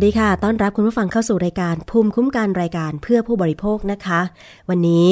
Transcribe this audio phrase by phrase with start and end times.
[0.00, 4.20] วัสดีค่ะ ต้อนรับคุณผู้ฟังเข้าสู่รายการภูมิคุ้มกันรายการเพื่อผู้บริโภคนะคะ
[4.68, 5.08] วันนี้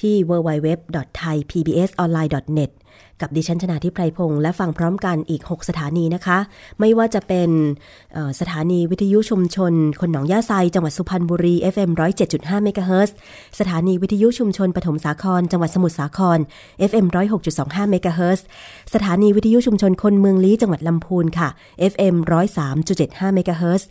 [0.00, 2.70] ที่ www.thaipbsonline.net
[3.20, 6.38] กับดิฉันชนาทิพไพรพงษ์และฟังพร้อมกันอีก 6 สถานีนะคะ
[6.80, 7.50] ไม่ว่าจะเป็น
[8.40, 11.90] สถานีวิทยุชุมชน คนหนองย่าไซจังหวัดสุพรรณบุรี FM
[12.26, 13.10] 107.5เมกะเฮิรต
[13.58, 16.38] สถานีวิทยุชุมชนปฐมสาคร จังหวัดสมุทรสาคร
[16.90, 17.06] FM
[17.48, 18.40] 106.25เมกะเฮิรต
[18.94, 21.48] สถานีวิทยุชุมชนคนเมืองลี้จังหวัดลำพูนค่ะ
[21.92, 22.14] FM
[22.74, 23.82] 103.75เมกะเฮิรตซ์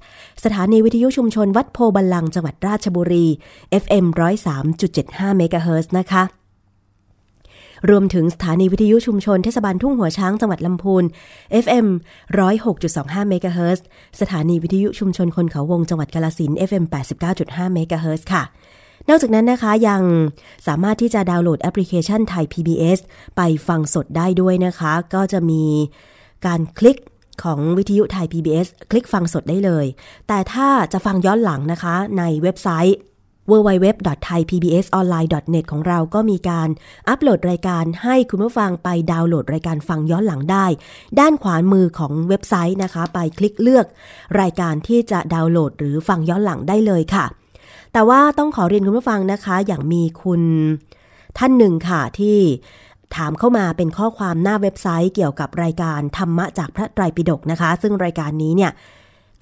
[0.43, 3.25] สถานีวิทยุชุมชนวัดโพธิ์บัลลังก์จังหวัดราชบุรี
[3.83, 4.05] FM
[4.71, 6.42] 103.75เมกะเฮิรตซ์นะคะ
[7.89, 11.03] รวมถึงสถานีวิทยุชุมชนเทศบาลทุ่งหัวช้างจังหวัดลำพูน
[11.65, 11.87] FM
[12.57, 13.79] 106.25เมกะเฮิรตซ์
[14.21, 16.83] สถานีวิทยุชุมชนคนเขาวงจังหวัดกาฬสินธุ์ FM
[17.29, 18.43] 89.5เมกะเฮิรตซ์ค่ะ
[19.09, 20.01] นอกจากนั้นนะคะยัง
[20.67, 22.99] สามารถที่จะดาวน์โหลดแอปพลิเคชันไทย PBS
[23.37, 25.63] ไปฟังสดได้ด้วยนะคะ ก็จะมี
[26.45, 26.97] การคลิก
[27.43, 29.85] ของวิทยุไทย PBS คลิกฟังสดได้เลย
[30.27, 32.97] แต่ถ้าจะฟังย้อนหลังนะคะในเว็บไซต์
[33.49, 36.69] www.thaipbsonline.net ของเราก็มีการ
[37.09, 40.65] อัปโหลดรายการให้คุณผู้ฟังไปดาวน์โหลดรายการฟังย้อนหลังได้
[41.19, 43.85] ด้านขวามือของเว็บไซต์นะคะ ไปคลิกเลือก
[44.41, 47.25] รายการที่จะดาวน์โหลดหรือฟังย้อนหลังได้เลยค่ะ
[47.93, 50.41] แต่ว่าต้องขอเรียนคุณผู้ฟังนะคะ อย่างมีคุณ
[51.37, 52.37] ท่านหนึ่งค่ะที่
[53.15, 58.71] ถามเข้ามาเป็นข้อความหน้าเว็บไซต์เกี่ยวกับรายการธรรมะจากพระไตรปิฎกนะคะ ซึ่งรายการนี้เนี่ย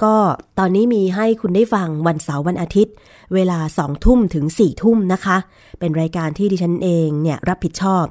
[0.03, 0.15] ก็
[0.59, 2.93] ตอนนี้มีให้คุณได้ฟังวันเสาร์วันอาทิตย์
[3.33, 5.37] เวลาสองทุ่มถึงสี่ทุ่มนะคะ
[5.79, 8.05] เป็นรายการที่ดิฉันเองเนี่ยรับผิดชอบ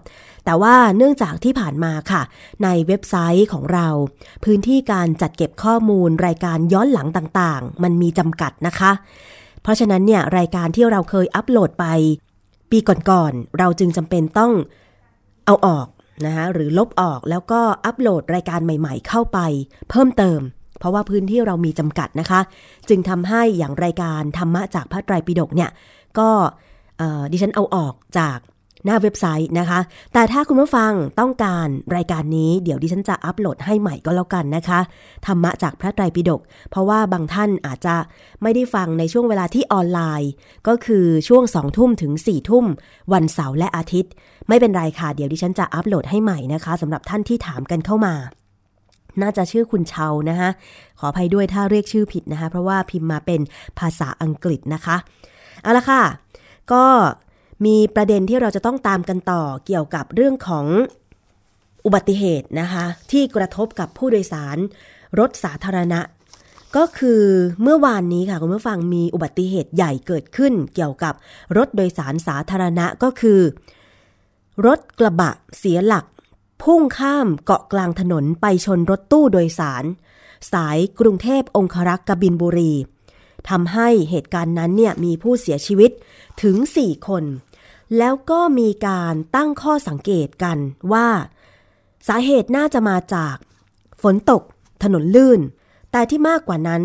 [0.44, 2.22] แต่ว่าเนื่องจากที่ผ่านมาค่ะ
[2.64, 3.88] ในเว็บไซต์ของเรา
[4.44, 8.92] พื้นที่การจัดเก็บข้อมูลรายการย้อนหลังต่างๆ มันมีจำกัดนะคะ
[9.62, 11.86] เพราะฉะนั้นเนี่ยรายการที่เราเคยอัปโหลดไป
[12.70, 12.78] ปี
[13.10, 14.52] ก่อนๆเราจึงจำเป็นต้อง
[15.46, 15.86] เอาออก
[16.24, 19.38] นะคะหรือลบออกแล้วก็อัปโหลดรายการใหม่ๆ เข้าไป
[19.90, 20.40] เพิ่มเติม
[20.80, 22.40] เพราะว่าพื้นที่เรามีจำกัดนะคะ
[22.88, 25.70] จึงทำให้อย่างรายการธรรมะจากพระไตรปิฎกเนี่ย
[26.18, 26.30] ก็
[27.32, 28.38] ดิฉันเอาออกจาก
[28.86, 29.80] หน้าเว็บไซต์นะคะ
[30.12, 34.80] แต่ถ้าคุณผู้ฟังต้องการรายการนี้ เดี๋ยวดิฉันจะอัปโหลดให้ใหม่ก็แล้วกันนะคะ
[35.26, 36.40] ธรรมะจากพระไตรปิฎก
[36.70, 37.96] เพราะว่าบางท่านอาจจะ
[38.42, 40.30] ไม่ได้ฟังในช่วงเวลาที่ออนไลน์
[40.68, 42.64] ก็คือช่วงสองทุ่มถึง4ี่ทุ่ม
[43.12, 44.12] วันเสาร์และอาทิตย์
[44.48, 48.14] ไม่เป็นไรค่ะ เดี๋ยวดิฉันจะอัปโหลดให้ใหม่นะคะสำหรับท่านที่ถามกันเข้ามา
[49.22, 50.50] น่าจะชื่อคุณเชานะคะ
[50.98, 53.40] ขออภัยด้วยถ้าเรียกชื่อผิดนะคะ เพราะว่าพิมพ์มาเป็น
[53.78, 54.96] ภาษาอังกฤษนะคะ
[55.62, 56.02] เอาละค่ะ
[56.72, 56.84] ก็
[57.64, 60.66] มีประเด็นที่เราจะต้องตามกันต่อเกี่ยวกับเรื่องของ
[61.84, 64.56] อุบัติเหตุนะคะ ที่กระทบกับผู้โดยสาร
[65.18, 66.00] รถสาธารณะ
[66.76, 67.22] ก็คือ
[67.62, 71.14] เมื่อวานนี้ค่ะ คุณผู้ฟังมีอุบัติเหตุใหญ่เกิดขึ้น เกี่ยวกับ
[71.56, 73.40] รถโดยสารสาธารณะก็คือ
[74.66, 76.04] รถกระบะเสียหลัก
[76.62, 79.84] พุ่งข้ามเกาะกลางถนนไปชนรถตู้โดยสาร
[80.52, 82.72] สายกรุงเทพองครักษ์กบินบุรี
[83.48, 85.90] ทำให้เหตุการณ์นั้นเนี่ยมีผู้เสียชีวิต
[86.42, 87.24] ถึง 4 คน
[87.98, 90.58] แล้วก็มีการตั้งข้อสังเกตกัน
[90.92, 91.08] ว่า
[92.08, 93.36] สาเหตุน่าจะมาจาก
[94.02, 94.42] ฝนตก
[94.82, 95.40] ถนนลื่น
[95.92, 96.82] แต่ที่มากกว่านั้น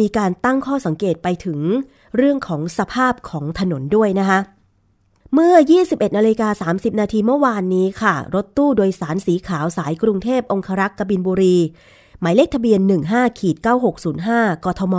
[0.00, 1.60] มีการตั้งข้อสังเกตไปถึง
[2.16, 4.40] เรื่องของสภาพของถนนด้วยนะคะ
[5.34, 5.54] เมื่อ
[5.86, 11.56] 21นาฬิกา30 นาทีเมื่อวานนี้ค่ะ รถตู้โดยสารสีขาวสายกรุงเทพองครักษ์กบินบุรี
[12.20, 12.80] หมายเลขทะเบียน
[13.10, 13.56] 15ขีด
[14.10, 14.96] 9605 กทม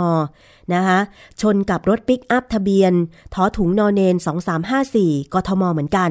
[0.74, 0.98] นะคะ
[1.40, 2.92] ชนกับรถปิกอัพทะเบียน
[3.34, 4.16] ทอถุงนอนเนน
[4.74, 6.10] 2354 กทมเหมือนกัน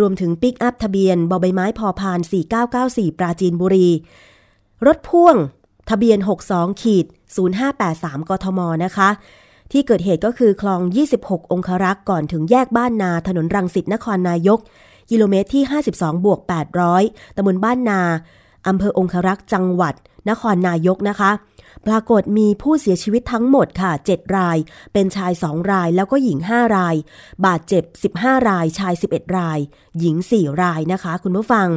[0.00, 2.20] รวมถึงปิกอัพทะเบียนบอใบไม้พอพาน
[2.68, 3.88] 4994 ปราจีนบุรี
[4.86, 5.36] รถพ่วง
[5.90, 6.18] ทะเบียน
[6.50, 7.06] 62ขีด
[7.66, 9.10] 0583 กทมนะคะ
[9.72, 10.80] ที่เกิดเหตุก็คือคลอง
[11.16, 14.58] 26 องครักษ์ก่อนถึงแยกบ้านนาถนนรังสิตนครนายก
[15.10, 16.40] กิโลเมตรที่ 52 บวก
[16.88, 18.00] 800ตำบลบ้านนา
[18.68, 19.94] อำเภอองครักษ์จังหวัด
[20.30, 21.30] นครนายกนะคะ
[21.86, 24.56] ปรากฏมีผู้เสียชีวิตทั้งหมดค่ะ 7 ราย
[24.92, 26.94] เป็นชาย 2 รายแล้วก็หญิง 5 ราย
[27.46, 29.58] บาดเจ็บ 15 ราย ชาย 11 ราย
[29.98, 31.68] หญิง 4 รายนะคะ คุณผู้ฟัง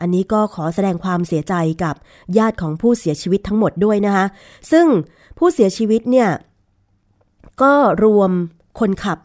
[0.00, 1.94] อันนี้ก็ขอแสดงความเสียใจกับ
[2.38, 4.26] ญาติของผู้เสียชีวิตทั้งหมดด้วยนะคะ
[4.72, 4.86] ซึ่ง
[5.38, 6.28] ผู้เสียชีวิตเนี่ย
[7.62, 7.74] ก็
[8.04, 8.30] รวม
[8.80, 9.18] คนขับ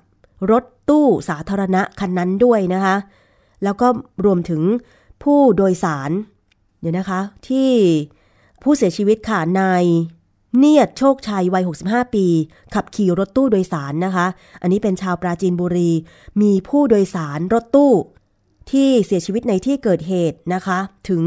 [0.51, 2.95] รถตู้สาธารณะคันนั้นด้วยนะคะ
[3.63, 3.87] แล้วก็
[4.25, 4.61] รวมถึง
[5.23, 6.11] ผู้โดยสาร
[6.79, 7.71] เดี๋ยวนะคะ ที่
[8.61, 9.83] ผู้เสียชีวิตค่ะนาย
[10.57, 12.25] เนียดโชคชัยวัย 65 ปี
[12.73, 14.25] ขับขี่รถตู้โดยสารนะคะ
[14.61, 15.91] อันนี้เป็นชาวปราจีนบุรี
[16.41, 17.93] มีผู้โดยสารรถตู้
[18.71, 20.77] ที่เสียชีวิตในที่เกิดเหตุนะคะ
[21.09, 21.23] ถึง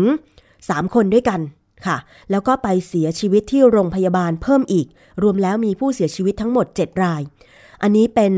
[0.48, 1.40] 3คนด้วยกัน
[1.86, 1.96] ค่ะ
[2.30, 4.86] แล้วก็ไปเสียชีวิตที่โรงพยาบาลเพิ่มอีก
[5.22, 7.22] รวมแล้วมีผู้เสียชีวิตทั้งหมด 7 ราย
[7.82, 8.34] อันนี้เป็น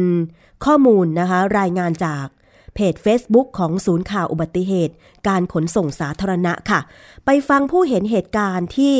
[0.64, 2.26] ข้อมูลนะคะ รายงานจาก
[2.74, 4.94] เพจ Facebook ของศูนย์ข่าวอุบัติเหตุ
[5.28, 6.80] การขนส่งสาธารณะค่ะ
[7.24, 8.96] ไปฟังผู้เห็นเหตุการณ์ที่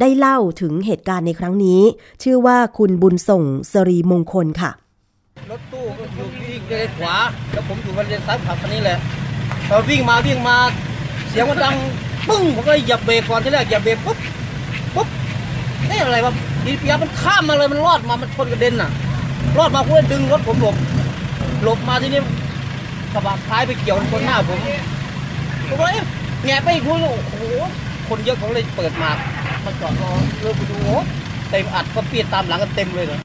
[0.00, 1.80] ได้เล่าถึงเหตุการณ์ในครั้งนี้
[2.22, 4.70] ชื่อว่าคุณบุญส่งสรีมงคลค่ะ
[5.50, 5.84] รถตู้
[6.16, 7.16] อยู่วิ่งเลนขวา
[7.52, 8.98] แล้วผมอยู่บนเลนซ้ายขับคันนี้แหละ
[9.68, 10.56] พอวิ่งมาวิ่งมา
[11.38, 11.76] สียงมันดัง
[12.28, 14.18] ปึ้งผมก็เหยียบเบรกก่อนที่แรกเหยียบเบรกปุ๊บ
[14.94, 15.08] ปุ๊บ
[15.90, 16.32] นี่อะไรวะ
[16.64, 18.90] ดีพียมันข้ามมาเลยมันรอดมามันชนกระเด็นน่ะ
[19.58, 20.76] รอดมาเพื่อดึงรถผมหลบ
[21.64, 22.20] หลบมาทีนี้
[23.12, 24.58] กระบะท้ายไปเกี่ยวคนหน้าผม
[25.68, 26.04] ผมว่าเอ๊ะ
[26.44, 27.44] แงไปอีกคนโอ้โห
[28.08, 29.10] คนเยอะเขาเลยเปิดมา
[29.64, 30.96] มาจอดรอเริ่มไปดูโอ้
[31.50, 33.20] เต็มอัดก็เปียดตามหลังกันเต็มเลยเนะ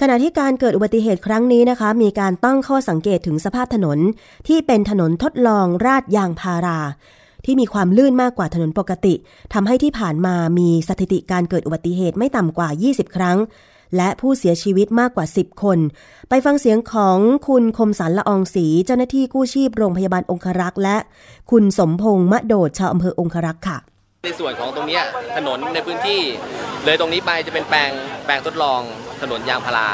[0.00, 3.98] ขณะที่การเกิดอุบัติเหตุครั้งนี้นะคะ มีการตั้งข้อสังเกตถึงสภาพถนน
[4.48, 6.80] ที่เป็นถนนทดลองราดยางพารา
[7.44, 9.14] ที่มีความลื่นมากกว่าถนนปกติ
[9.54, 13.38] ทำให้ที่ผ่านมามีสถิติการเกิดอุบัติเหตุไม่ต่ำกว่า 20 ครั้ง
[13.96, 15.78] และผู้เสียชีวิตมากกว่า 10 คน
[16.28, 20.96] ไปฟังเสียงของคุณคมสันละอองศรีเจ้าหน้าที่กู้ชีพโรงพยาบาลองครักษ์และ
[21.50, 23.78] คุณสมพงษ์มะโดดชาวอำเภอองครักษ์ค่ะ
[24.24, 25.00] ในส่วนของตรงนี้
[25.36, 26.20] ถนนในพื้นที่
[26.84, 27.90] เลยตรงนี้ไปจะเป็นแปลง
[28.26, 28.80] แปลงทดลอง
[29.22, 29.88] ถนนยางพารา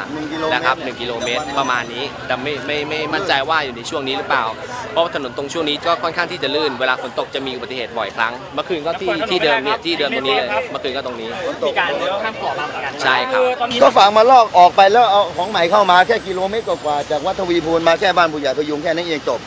[0.54, 4.44] นะครับ1กิโลเมตรประมาณนี้แต่ไม่ไม่ไม่มั่นใจว่าอยู่ในช่วงนี้หรือเปล่า
[4.92, 11.28] เพราะถนนตรงช่วงนี้ก็ค่อนข้างที่จะลื่นเวลาฝนตกจะมีอุบัติเหตุบ่อยครั้ง เมื่อคืนก็ที่ที่เดิมเนี่ยที่เดิมตรงนี้เลยเมื่อคืนก็ตรงนี้
[11.68, 11.90] มีการ
[12.25, 13.40] ข้ามเกาะมาเหมือนกันใช่ครับ
[13.82, 19.40] ก็ฝากมาลอกออกไปแล้วเอาของใหม่เข้ามาแค่กิโลเมตรกว่าจากวัดทวีพูนมาแค่บ้านผู้ใหญ่พยุงแค่นั้นเองจบ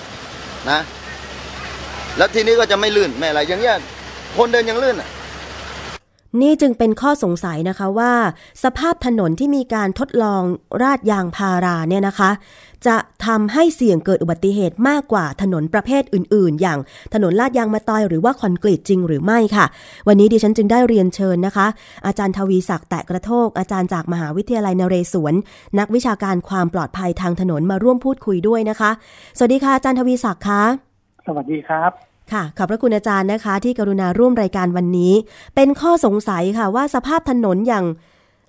[0.72, 0.80] นะ
[2.18, 3.78] แล้วทีนี้ก็จะไม่ลื่นไม่อะไรอย่างเงี้ย
[4.38, 5.10] คนเดินยังลื่นอะ
[6.42, 8.14] นี่จึงเป็นข้อสงสัยนะคะว่า
[8.64, 10.44] สภาพถนนที่มีการทดลอง
[10.82, 12.32] ราดยางพาราเนี่ยนะคะ
[12.88, 16.80] จะทำให้เสี่ยงเกิดอุบัติเหตุมากกว่าถนนประเภทอื่น ๆ อย่าง
[17.14, 19.66] ถนนลาดยางมาตอยหรือว่าคอนกรีตจริงหรือไม่ค่ะ
[20.08, 21.68] วันนี้ดิฉันจึงได้เรียนเชิญนะคะ
[22.06, 25.34] อาจารย์ทวีศักดิ์แตะกระโทก อาจารย์จากมหาวิทยาลัยนเรศวร
[25.80, 28.92] นักวิชาการความปลอดภัยทางถนนมาร่วมพูดคุยด้วยนะคะ
[29.38, 30.64] สวัสดีค่ะอาจารย์ทวีศักดิ์คะ
[31.28, 35.14] สวัสดีครับ ค่ะขอบพระคุณอาจารย์นะคะ ที่กรุณาร่วมรายการวันนี้
[35.56, 37.86] เป็นข้อสงสัยค่ะว่าสภาพถนนอย่าง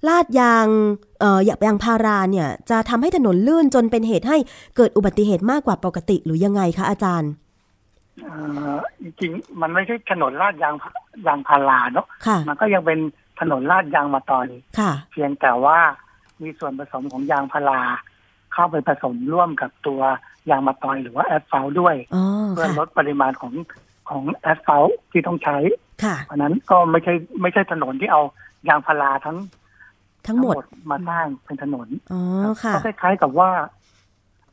[0.08, 0.66] ลาดยาง
[1.20, 4.36] เอ่ออย่างยางพาราเนี่ย จะทำให้ถนนลื่นจนเป็นเหตุให้
[4.76, 7.30] เกิดอุบัติเหตุมากกว่าปกติหรือยังไงคะอาจารย์
[8.22, 8.34] เอ่
[8.72, 10.74] อจริงๆมันไม่ใช่ถนนลาดยาง
[11.26, 12.98] ยางพาราเนาะค่ะมันก็ยังเป็น
[13.40, 15.78] ถนนลาดยางมาตอยค่ะเพียงแต่ว่า
[16.42, 17.80] มีส่วนผสมของยางพารา
[18.52, 20.00] เข้าไปผสมร่วมกับตัว
[20.50, 23.52] ยางมาตอยหรือว่าแอสฟัลต์ด้วยอ๋อเพื่อค่ะลดปริมาณของ
[24.08, 25.58] ของแอสฟัลต์ที่ต้องใช้
[26.04, 28.22] ค่ะเพราะฉะนั้นก็ไม่ใช่ไม่ใช่ถนนที่เอา
[28.68, 29.36] ยางพาราทั้ง
[30.26, 32.20] ทั้งหมดมาสร้างเป็นถนนอ๋อ
[32.62, 33.50] ค่ะก็คล้ายๆกับว่า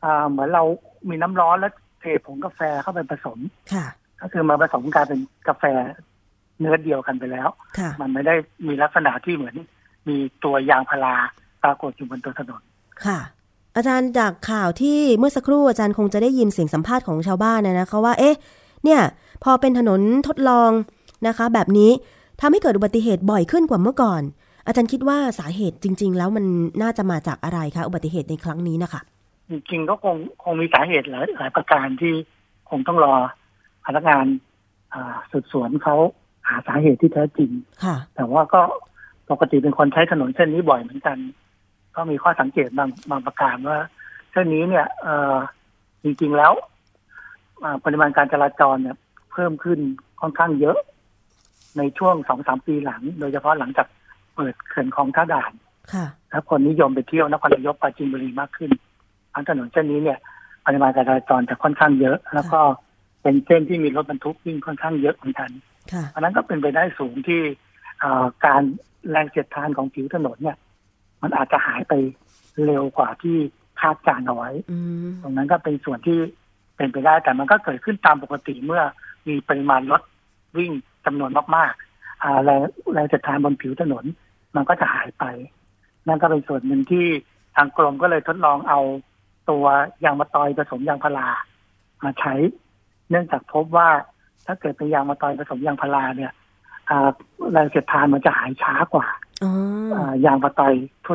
[0.04, 0.64] อ่าเหมือนเรา
[1.08, 3.38] มีน้ำร้อนแล้วเทผงกาแฟเข้าไปผสม
[3.72, 3.86] ค่ะ
[4.20, 5.64] ก็คือมาผสมกลายเป็นกาแฟ
[6.60, 8.34] เนื้อเดียวกันไปแล้วค่ะมันไม่ได้
[8.66, 9.56] มีลักษณะที่เหมือน
[10.08, 11.14] มีตัวยางพารา
[11.64, 12.62] ปรากฏอยู่บนตัวถนน
[13.06, 13.18] ค่ะ
[13.76, 18.34] อาจารย์จากข่าวที่เมื่อสักครู่อาจารย์คงจะได้ยินเสียงสัมภาษณ์ของชาวบ้านนะนะคะว่า เอ๊ะ
[18.84, 19.00] เนี่ย
[19.44, 20.70] พอเป็นถนนทดลอง
[21.26, 21.90] นะคะ แบบนี้
[22.40, 24.22] ทำให้เกิดอุบัติเหตุบ่อยขึ้นกว่าเมื่อก่อน
[24.66, 26.44] อาจารย์คิดว่าสาเหตุจริง ๆ แล้วมัน
[26.82, 29.00] น่าจะมาจากอะไรคะอุบัติเหตุในครั้งนี้นะคะ
[29.50, 32.14] จริงๆก็คงคงมีสาเหตุหลายหลายประการที่
[32.70, 33.14] คงต้องรอ
[33.86, 34.24] พนักงาน
[35.32, 35.96] สืบสวนเขา
[36.48, 37.50] หาสาเหตุที่แท้จริง
[37.84, 38.62] ค่ะ แต่ว่าก็
[39.30, 41.18] ปกติเป็นคนใช้ถนนเส้นนี้บ่อยเหมือนกัน
[41.96, 43.78] ก็มีข้อสังเกตบางบางประการว่า
[44.32, 45.36] เส้นนี้เนี่ยเออ
[46.02, 46.52] จริงๆแล้ว
[47.64, 48.96] อ่าปริมาณการจราจรเนี่ย
[49.32, 49.78] เพิ่มขึ้น
[50.20, 50.78] ค่อนข้างเยอะ
[51.78, 53.86] ในช่วงสองสามปีหลัง โดยเฉพาะหลังจาก
[54.34, 55.52] เปิดเขื่อนคลองท่าด่าน
[55.92, 58.70] ค่ะแล้วคนนิยมไปเที่ยวนครนายกปราจีนบุรีมากขึ้น
[59.32, 60.18] ทางถนนเส้นนี้เนี่ย
[60.66, 62.60] ปริมาณการจราจรจะค่อนข้างเยอะ แล้วก็
[63.22, 65.50] เป็นเส้นที่มีรถบรรทุกวิ่งค่อนข้างเยอะเหมือนกัน
[65.92, 67.40] ค่ะเพราะฉะนั้นก็เป็นไปได้สูงที่
[68.00, 68.62] เอ่อการ
[69.10, 70.56] แรงเสียดทานของผิวถนนเนี่ย
[71.22, 71.92] มันอาจจะหายไป
[72.64, 73.36] เร็วกว่าที่
[73.80, 76.18] คาดการณ์เอาไว้อืมตรงนั้นก็เป็นส่วนที่
[76.76, 78.82] เป็นไปได้ แต่มันก็เกิดขึ้นตามปกติเมื่อ
[79.28, 80.02] มีปริมาณรถ
[80.58, 80.72] วิ่ง
[81.06, 82.60] จำนวนมากๆอ่าแรง
[82.92, 84.04] แรงเสียดทานบนผิวถนน
[84.56, 85.24] มันก็จะหายไป
[86.08, 87.06] นั่นก็เป็นส่วนหนึ่งที่
[87.56, 88.80] ทางกรมก็เลยทดลองเอา
[89.50, 89.66] ตัว
[90.04, 91.28] ยางมะตอยผสมยางพารา
[92.04, 92.34] มาใช้
[93.10, 93.88] เนื่องจากพบว่า
[94.46, 96.32] ถ้าเกิดเป็นยางมะตอยผสมยางพาราเนี่ย
[96.90, 97.08] อ่า
[97.52, 99.21] แรงเสียดทานมันจะหายช้ากว่าอ๋ออ่า
[100.26, 100.74] ยางมะตอย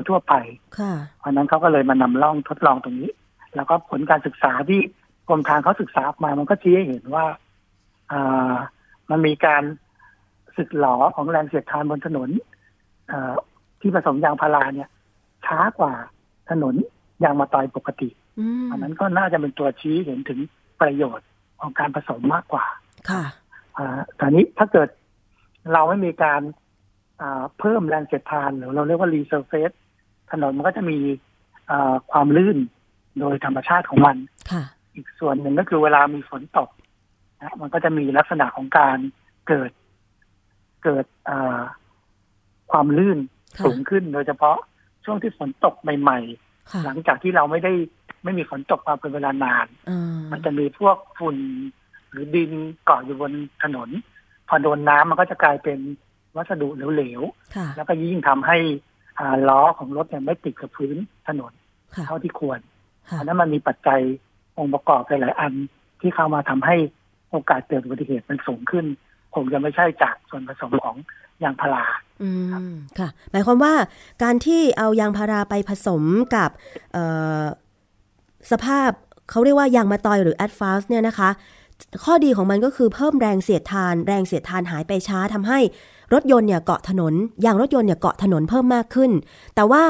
[0.10, 0.34] ทั่ว ๆ ไป
[0.80, 3.12] ค่ะเพราะฉะนั้นเขาก็เลยมานำร่องทดลองตรงนี้
[3.56, 4.82] แล้วก็ผลการศึกษาที่
[5.28, 7.26] กรมทางเขาศึกษาออกมา มันก็ชี้ให้เห็นว่า
[8.12, 8.54] อ่า
[9.10, 9.64] มันมีการ
[10.58, 12.30] สึกหลอของแรงเสียดทานบนถนน
[13.12, 13.34] อ่า
[13.82, 14.90] ที่ผสมยางพาราเนี่ย
[15.46, 15.94] ช้ากว่า
[16.50, 16.76] ถนน
[17.24, 20.40] ยางมะตอยปกติอืมอันนั้นก็น่าจะเป็นตัวชี้เห็นถึง
[20.82, 21.28] ประโยชน์
[21.60, 22.66] ของการผสมมากกว่า
[23.10, 23.24] ค่ะ
[23.78, 24.90] อ่าตอนนี้ถ้าเกิด
[25.74, 26.67] เราไม่มีการอ่า
[27.60, 29.72] เพิ่มแรงเสียดทานหรือเราเรียกว่ารีเซอร์เฟส
[30.32, 30.98] ถนนมันก็จะมี
[31.72, 32.58] อ่าความลื่น
[33.20, 34.18] โดยธรรมชาติของมัน
[34.52, 34.64] ค่ะ
[34.96, 36.70] อีกส่วนหนึ่งก็คือเวลามีฝนตก
[37.42, 38.98] นะมันก็จะมีลักษณะของการ
[39.48, 39.72] เกิด
[40.84, 41.60] เกิดอ่า
[42.72, 43.20] ความลื่น
[43.58, 44.58] ค่ะสูงขึ้น โดยเฉพาะ
[45.06, 46.20] ช่วงที่ฝนตกใหม่
[46.72, 47.74] ค่ะๆหลังจากที่เราไม่ได้
[48.24, 51.38] ไม่มีฝนตกมาเป็นเวลานานอ่ามันจะมีพวกฝุ่น
[52.12, 52.52] หรือดิน
[52.86, 53.32] เกาะอยู่บน
[53.64, 53.90] ถนน
[54.48, 55.80] พอโดนน้ำมันก็จะกลายเป็น
[56.38, 57.22] วัสดุเหลว
[57.56, 58.58] ค่ะๆแล้วก็ยิ่งทำให้
[59.20, 61.52] อ่าล้อของรถเนี่ยไม่ติดกับพื้นถนน
[61.96, 62.60] ค่ะเท่าที่ควร
[63.10, 64.02] ค่ะอันนั้นมันมีปัจจัย
[64.58, 65.54] องค์ประกอบหลายๆอัน
[66.02, 66.76] ที่เข้ามาทำให้
[67.32, 68.86] โอกาสเกิดอุบัติเหตุมันสูงขึ้น
[69.36, 70.96] คงจะไม่ใช่จากส่วนผสมของ
[71.44, 71.86] ยางพารา
[72.22, 72.30] อื
[72.72, 73.74] มค่ะ หมายความว่า
[74.24, 76.04] การที่เอายางพาราไปผสม
[76.36, 76.50] กับ
[76.94, 77.04] เอ่
[77.42, 77.44] อ
[78.52, 78.90] สภาพ
[79.30, 81.30] เขาเรียกว่ายางมะตอยหรือแอดฟาสเนี่ยนะคะ
[82.04, 85.60] ข้อดีของมันก็คือเพิ่มแรงเสียดทาน แรงเสียดทานหายไปช้าทำให้
[86.14, 87.14] รถยนต์เนี่ยเกาะถนน
[87.46, 89.12] ยางรถยนต์เนี่ยเกาะถนนเพิ่มมากขึ้น
[89.56, 89.84] แต่ว่า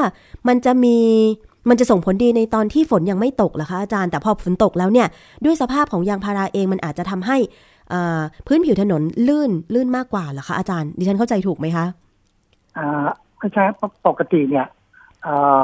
[0.48, 0.96] มันจะมี
[1.68, 5.08] มันจะส่งผลดีในตอนที่ฝนยังไม่ตกเหรอคะอาจารย์แต่พอฝนตกแล้วเนี่ย
[5.44, 7.36] ด้วยสภาพของยางพาราเองมันอาจจะทำให้
[7.90, 11.86] เอ่อพื้นผิวถนนลื่นลื่นมากกว่าเหรอคะอาจารย์ดิฉันเข้าใจถูกไหมคะ
[12.78, 13.64] อ่าไม่ใช่
[14.06, 14.66] ปกติเนี่ย
[15.26, 15.62] อ่า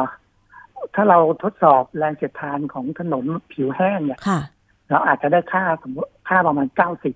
[0.94, 4.40] ถ้าเราทดสอบแรงเสียดทานของถนนผิวแห้งเนี่ยค่ะ
[4.90, 7.14] เราอาจจะได้ค่าสมมติค่าประมาณเก้าสิบ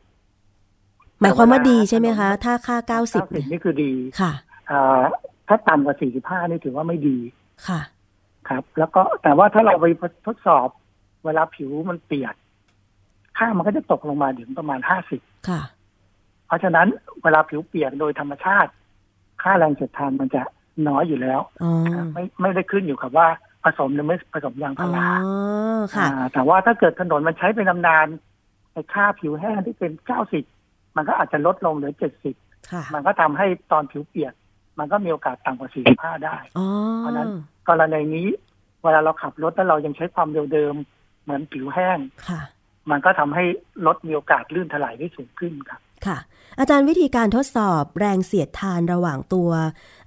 [1.20, 4.32] หมายความว่าดีใช่ไหมคะ ถ้าค่า90เก้าสิบเนี่ยนี่คือดีค่ะ
[4.70, 5.00] อ่า
[5.48, 7.18] ถ้าต่ำกว่าสี่สิบห้านี่ถือว่าไม่ดี
[7.68, 7.80] ค่ะ
[8.48, 9.86] ครับ แล้วก็แต่ว่าถ้าเราไป
[10.26, 10.68] ทดสอบ
[11.24, 12.34] เวลาผิวมันเปียก
[13.38, 15.62] ค่ามันก็จะตกลงมาถึงประมาณห้าสิบค่ะ
[16.46, 16.88] เพราะฉะนั้น
[17.22, 18.70] เวลาผิวเปียกโดยธรรมชาติ
[19.42, 20.42] ค่าแรงเสียดทานมันจะ
[20.88, 21.72] น้อยอยู่แล้วอ๋อ
[22.12, 23.47] ไม่ไม่ได้ขึ้นอยู่กับว่าผ
[23.78, 25.08] สมหรือไม่ผสมยางอ๋พาอรา
[25.96, 30.44] ค่ะอ่าแต่ว่าถ้าเกิดถนนมันใช้ไปนานๆไอ้ค่าผิวแห้งที่เป็นเก้าสิบ
[30.96, 32.34] มันก็อาจจะลดลงเหลือเจ็ดสิบ
[32.70, 34.34] ค่ะมันก็ทำให้ตอนผิวเปียก
[34.78, 36.66] มันก็มีโอกาสต่ำกว่าสี่สิบห้าได้อ๋อ
[36.98, 37.28] เพราะฉะนั้น
[37.68, 38.28] กรณีนี้
[38.82, 40.74] เวลาเราขับรถแล้วเรายังใช้ความเร็วเดิม
[41.22, 41.98] เหมือนผิวแห้ง
[42.28, 42.40] ค่ะ
[42.90, 43.44] มันก็ทำให้
[43.86, 46.18] รถมีโอกาสลื่นถลายได้สูงขึ้นครับค่ะ
[46.58, 49.50] อาจารย์วิธีการทดสอบแรงเสียดทานระหว่างตัว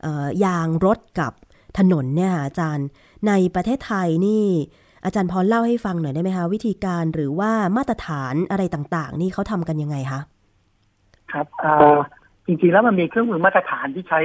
[0.02, 1.34] เอ่อยางรถกับ
[1.78, 2.88] ถนนเนี่ยอาจารย์
[3.28, 4.44] ในประเทศไทยนี่
[5.04, 10.22] อาจารย์พอเล่าให้ฟังหน่อยได้ไหมคะวิธีการหรือว่ามาตรฐานอะไรต่างๆ นี่เขาทำกันยังไงคะ
[11.32, 11.46] ครับ
[12.46, 14.22] จริงๆแล้วมันมีเครื่องมือมาตรฐานที่ใช้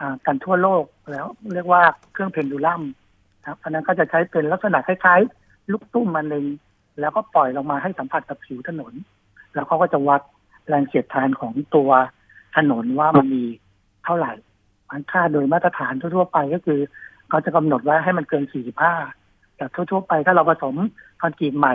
[0.00, 2.82] อ่ากันทั่วโลกแล้ว เรียกว่าเครื่องเพนดูลัม
[3.46, 6.44] ครับอันนั้นก็จะใช้เป็นลักษณะคล้ายๆ ลูกตุ้มมันหนึ่ง
[7.00, 8.92] แล้วก็ปล่อยลงมาให้สัมผัสกับผิวถนน
[9.54, 10.20] แล้วเขาก็จะวัด
[10.68, 11.90] แรงเสียดทานของตัว
[12.56, 13.44] ถนนว่ามันมี
[14.04, 14.32] เท่าไหร่
[14.90, 16.80] มันค่าโดยมาตรฐานทั่วๆไปก็คือ
[17.28, 18.44] เขาจะกำหนดไว้ให้มันเกิน
[19.00, 20.74] 45 แต่ทั่วๆไปถ้าเราผสม
[21.20, 21.74] คอนกรีตใหม่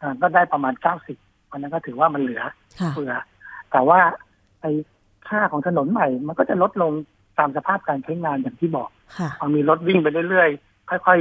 [0.00, 0.74] อ่าก็ได้ประมาณ
[1.12, 2.42] 90วันนั้นก็ถือว่ามันเหลือ
[2.80, 3.14] ค่ะเผื่อ
[3.72, 4.00] แต่ว่า
[4.60, 4.72] ไอ้
[5.28, 6.92] ค่าของถนนใหม่ มันก็จะลดลง
[7.38, 11.18] ตามสภาพการใช้งานอย่างที่บอกค่ะพอมีรถวิ่งไปเรื่อยๆ ค่อย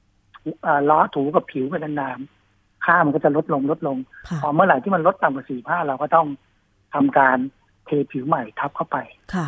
[0.00, 3.96] ๆอ่าล้อถูกับผิวไปนานๆ ค่ามันก็จะลดลงลดลง
[4.28, 6.26] ค่ะพอเมื่อไหร่ที่มันลดต่ำกว่าสี่ห้าเราก็ต้อง
[6.94, 7.38] ทำการ
[7.86, 8.96] เทผิวใหม่ทับเข้าไป
[9.34, 9.46] ค่ะ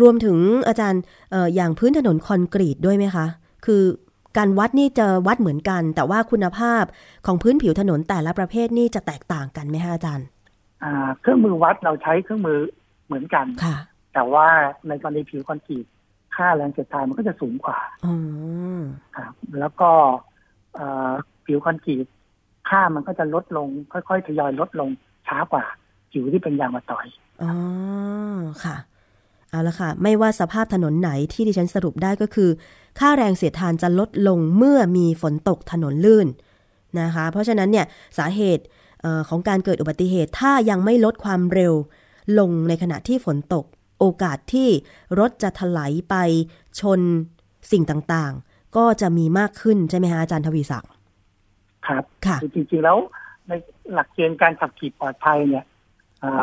[0.00, 3.26] รวมถึงอาจารย์เอ่ออย่างพื้นถนนคอนกรีตด้วยไหมคะ
[3.66, 3.82] คือ
[4.38, 6.84] การวัดนี่จะวัดเหมือนกัน แต่ว่าคุณภาพ
[7.26, 10.26] ของพื้นผิวถนนแต่ละประเภทนี่จะแตกต่างกันไหมคะอาจารย์
[10.82, 12.58] อ่าเครื่องมือวัดเราใช้เครื่องมือ
[13.06, 13.76] เหมือนกันค่ะ
[14.14, 14.46] แต่ว่า
[14.88, 15.86] ในกรณีผิวคอนกรีต
[16.36, 18.14] ค่าแรงเสียดทานมันก็จะสูงกว่าอ๋อ
[19.16, 19.90] ครับแล้วก็
[20.74, 21.12] เอ่อ
[21.46, 22.06] ผิวคอนกรีต
[22.68, 24.88] ค่ามันก็จะลดลง ค่อยๆทยอยลดลง
[25.26, 25.64] ช้ากว่า
[26.12, 27.06] ผิวที่เป็นยางมาต่อย
[27.42, 27.52] อ๋อ
[28.64, 28.76] ค่ะ
[29.50, 32.50] เอาละค่ะ ไม่ว่าสภาพถนนไหนที่ดิฉันสรุปได้ก็คือ
[32.98, 36.28] ค่าแรงเสียดทานจะลดลงเมื่อมีฝนตกถนนลื่น
[37.00, 37.86] นะคะ เพราะฉะนั้นเนี่ย
[38.18, 38.64] สาเหตุ
[39.00, 41.74] เออของการเกิดอุบัติเหตุถ้ายังไม่ลดความเร็ว
[42.38, 43.64] ลงในขณะที่ฝนตก
[43.98, 44.68] โอกาสที่
[45.18, 46.14] รถจะถลายไป
[46.80, 47.00] ชน
[47.72, 50.90] สิ่งต่างๆ ก็จะมีมากขึ้นใช่ไหมคะอาจารย์ทวีศักดิ์
[51.86, 52.96] ครับค่ะคือจริงๆแล้ว
[53.48, 53.52] ใน
[53.92, 55.69] หลักเกณฑ์การขับขี่ปลอดภัยเนี่ยอ่า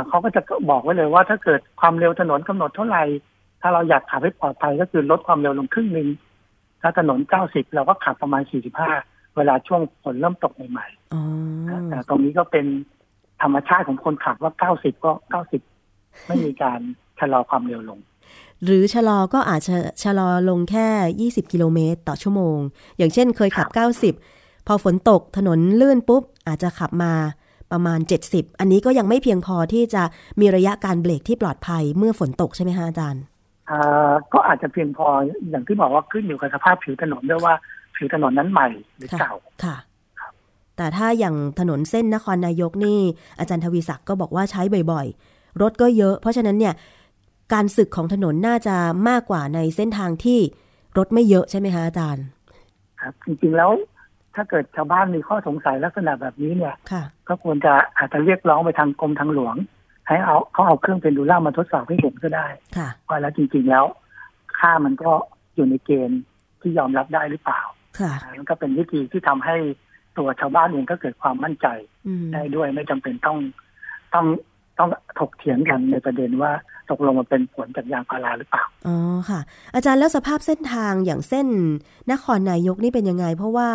[0.07, 3.03] เขาก็จะบอกไว้เลยว่าถ้าเกิดความเร็วถนนกำหนดเท่าไหร่
[3.62, 6.07] ถ้าเราอยากขับให้ปลอดภัยก็คือลดความเร็วลงครึ่งหนึ่ง
[6.81, 8.41] ถ้าถนน90เราก็ขับประมาณ
[8.89, 12.66] 45เวลาช่วงฝนเริ่มตกใหม่อ๋อๆแต่ตรงนี้ก็เป็น
[13.42, 15.11] ธรรมชาติของคนขับว่า90ก็
[15.70, 16.79] 90ไม่มีการ
[17.20, 18.00] ชะลอความเร็วลง
[18.63, 22.57] หรือชะลอก็อาจจะชะลอลงแค่ 20 กิโลเมตรต่อชั่วโมง
[22.98, 23.68] อย่างเช่นเคยขับ
[24.18, 27.13] 90 พอฝนตกถนนลื่นปุ๊บ อาจจะขับมา
[27.72, 28.00] ประมาณ
[28.30, 30.03] 70 อันนี้ก็ยังไม่เพียงพอที่จะ
[30.40, 33.24] มีระยะการเบรกที่ปลอดภัยเมื่อฝนตกใช่ไหมคะอาจารย์
[33.70, 35.08] อ่าก็อาจจะเพียงพอ
[35.50, 37.53] อย่างที่บอกว่าขึ้นอยู่กับสภาพผิวถนนด้วยว่า
[37.96, 39.77] ผิวถนนนั้นใหม่หรือค่ะเก่าค่ะ
[40.77, 43.00] แต่ถ้าอย่างถนนเส้นนครนายกนี่
[43.40, 46.74] อาจารย์ทวีศักดิ์ก็บอกว่าใช้บ่อยๆ รถก็เยอะ เพราะฉะนั้นเนี่ย
[47.53, 48.75] การสึกของถนนน่าจะ
[49.10, 50.40] มากกว่าในเส้นทางที่
[50.98, 52.25] รถไม่เยอะใช่ไหมคะอาจารย์
[53.01, 53.72] ครับ จริงๆแล้ว
[54.37, 59.55] ถ้าเกิดชาวบ้านมีข้อสงสัยลักษณะแบบนี้เนี่ยค่ะก็ควรจะอาจจะเรียกร้องไปทางกรมทางหลวง
[60.07, 62.47] ให้เอาเขาเอาเครื่องเป็นดูล่ามาทดสอบให้เห็นก็ได้
[62.77, 63.85] ค่ะว่าแล้วจริง ๆแล้ว
[64.57, 65.11] ค่ามันก็
[65.55, 66.21] อยู่ในเกณฑ์
[66.61, 67.61] ที่ยอมรับได้หรือเปล่า
[68.00, 69.55] ค่ะอ่ามันก็เป็นวิธีที่ทำให้
[70.17, 71.67] ตัวชาวบ้านเองก็เกิดความมั่นใจ
[72.07, 73.37] อืมได้ด้วยไม่จำเป็นต้อง
[74.13, 74.25] ต้อง
[74.79, 76.51] ต้องถกเถียงกันในประเด็นว่า
[76.91, 78.97] ตกลงมันเป็นผลจากยางพาราหรือเปล่า อ๋อ
[79.29, 79.39] ค่ะ
[79.75, 81.47] อาจารย์แล้วสภาพเส้นทางอย่างเส้น
[82.11, 83.69] นครนายกนี่เป็นยังไง เพราะว่า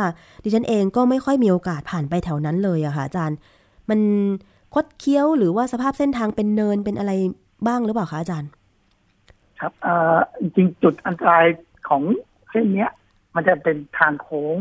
[0.45, 3.37] ดิฉันเองก็ไม่ค่อยมีโอกาสผ่านไปแถวนั้นเลยอะค่ะ อาจารย์
[3.91, 4.01] มัน
[4.75, 7.13] คดเคี้ยวหรือว่าสภาพเส้นทางเป็นเนินเป็นอะไร
[7.67, 8.51] บ้างหรือเปล่าคะอาจารย์
[9.61, 11.47] ครับเอ่อจริงๆจุดอันตราย
[11.89, 12.03] ของ
[12.51, 12.91] เส้นเนี้ย
[13.35, 14.57] มันจะเป็นทางโค้ง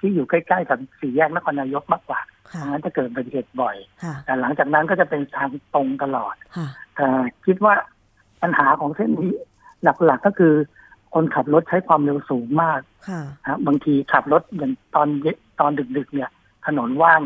[0.00, 7.06] ที่อยู่ใกล้ๆกับสี่แยกนครนายกมากกว่าค่ะดังนั้นจะเกิดอุบัติเหตุบ่อยค่ะแต่หลังจากนั้นก็จะเป็นทางตรงตลอดค่ะแต่
[7.46, 7.74] คิดว่า
[8.42, 9.32] ปัญหาของเส้นนี้
[9.84, 10.54] หลักๆก็คือ
[11.14, 16.30] คนขับรถใช้ความเร็วสูงมากค่ะครับบางทีขับรถอย่างตอนเย็นตอนดึกๆ เนี่ย
[16.66, 17.20] ถนนว่าง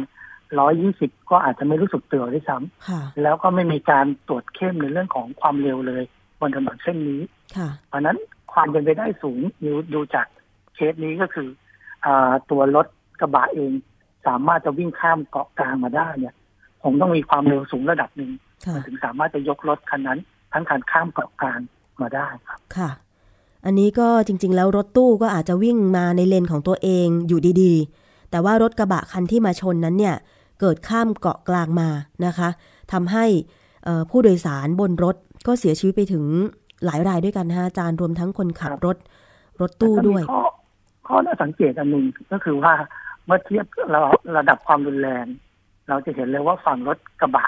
[0.59, 2.59] ร้อยยี่สิบก็อาจจะไม่รู้สึกตัวด้วยซ้
[2.89, 6.03] ค่ะำแล้วก็ไม่มีการตรวจเข้มในเรื่องของความเร็วเลย
[6.41, 7.21] บนถนนเส้นนี้
[7.57, 8.19] ค่ะเพราะฉะนั้น
[8.53, 10.27] ความเป็นไปได้สูงดูดูจาก
[10.75, 11.64] เคสนี้ก็คืออา
[12.51, 12.87] ตัวรถ
[13.21, 13.73] กระบะเอง
[14.27, 16.35] สามารถจะวิ่งข้ามเกาะกลางมาได้เนี่ย
[16.83, 18.31] คงต้องมีความเร็วสูงระดับหนึ่ง
[18.65, 20.19] ค่ะมันถึงสามารถจะยกรถคันนั้น
[20.53, 21.61] ทั้งคันข้ามเกาะกลาง
[22.01, 22.91] มาได้ครับค่ะ
[23.65, 30.17] อันนี้ก็จริง ๆ แล้วรถตู้ก็อาจจะวิ่งมาในเลนของตัวเองอยู่ดีๆ แต่ว่ารถกระบะคันที่มาชนนั้นเนี่ย
[30.61, 31.89] เกิดข้ามเกาะกลางมา
[32.27, 32.49] นะคะ
[32.93, 33.25] ทำให้
[33.85, 36.25] เอ่อผู้โดยสารบนรถก็เสียชีวิตไปถึง
[36.85, 38.97] หลายรายด้วยกันนะคะอาจารย์รวมทั้งคนขับครับรถ
[39.61, 40.54] รถตู้ด้วยแล้ก็มี
[41.07, 42.75] ข้อข้อน่าสังเกตอันหนึ่งก็คือว่า
[43.27, 44.01] เมื่อเทียบระ
[44.37, 45.27] ระดับความรุนแรง
[45.89, 47.47] เราจะเห็นเลยว่าฝั่งรถกระบะ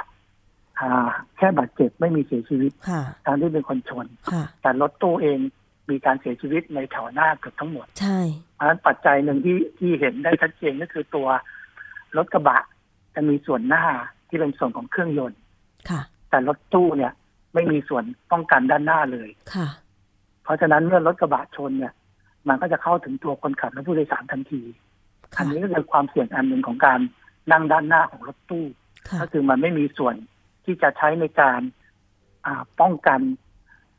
[0.81, 5.39] อ่าแค่บาดเจ็บไม่มีเสียชีวิตค่ะทางที่เป็นคนชนค่ะแต่รถตู้เอง
[5.91, 8.19] มีการเสียชีวิตในแถวหน้าเกือบทั้งหมด ใช่
[8.55, 11.29] เพราะฉะนั้นปัจจัยหนึ่งที่ที่เห็นได้ชัดเจนก็คือตัว
[12.17, 12.59] รถกระบะ
[13.15, 13.85] จะมีส่วนหน้า
[14.29, 15.41] ที่เป็นส่วนของเครื่องยนต์
[15.91, 17.13] ค่ะ แต่รถตู้เนี่ย
[17.55, 19.69] ไม่มีส่วนป้องกันด้านหน้าเลยค่ะ
[20.45, 21.93] เพราะฉะนั้นเมื่อรถกระบะชนเนี่ย
[22.49, 24.63] มันก็จะเข้าถึงตัวคนขับและผู้โดยสารทันที
[25.37, 27.01] อัค่ะนนี้ก็คือความเสี่ยงอันหนึ่งของการ
[27.53, 28.65] นั่งด้านหน้าของรถตู้
[29.09, 30.15] ค่ะก็คือมันไม่มีส่วน
[30.65, 31.61] ที่จะใช้ในการ
[32.47, 33.21] อ่าป้องกัน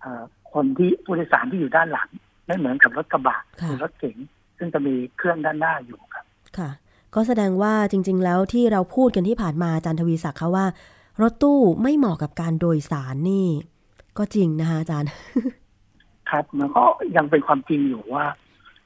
[0.04, 2.10] อ่าคนที่ผู้โดยสารที่อยู่ด้านหลัง
[2.46, 4.18] ไม่เหมือนกับรถกระบะหค่ะรือรถเก๋ง
[4.58, 6.26] ซึ่งจะมีเครื่องด้านหน้าอยู่ครับ
[6.58, 6.70] ค่ะ
[7.16, 10.66] ก็แสดงว่าจริง ๆ แล้วที่เราพูดกันที่ผ่านมาอาจารย์ทวีศักดิ์เขาว่า
[11.22, 13.48] รถตู้ไม่เหมาะกับการโดยสารนี่
[14.18, 15.10] ก็จริงนะคะอาจารย์
[16.30, 16.84] ครับ มันก็
[17.18, 18.26] ยังเป็นความจริงอยู่ว่า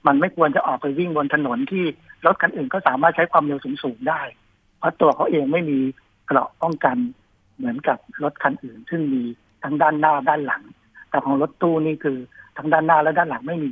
[0.07, 1.85] มันไม่ควรจะออกไปวิ่งบนถนนที่
[2.25, 4.21] รถคันอื่นก็สามารถใช้ความเร็วสูงๆได้
[4.79, 5.79] เพราะตัวเขาเองไม่มี
[6.25, 6.97] เกราะป้องกัน
[7.57, 9.23] เหมือนกับรถคันอื่น ซึ่งมี
[9.63, 10.63] ทั้งด้านหน้าด้านหลัง
[11.09, 12.17] แต่ของรถตู้นี่คือ
[12.57, 13.71] ทั้งด้านหน้าและด้านหลังไม่มี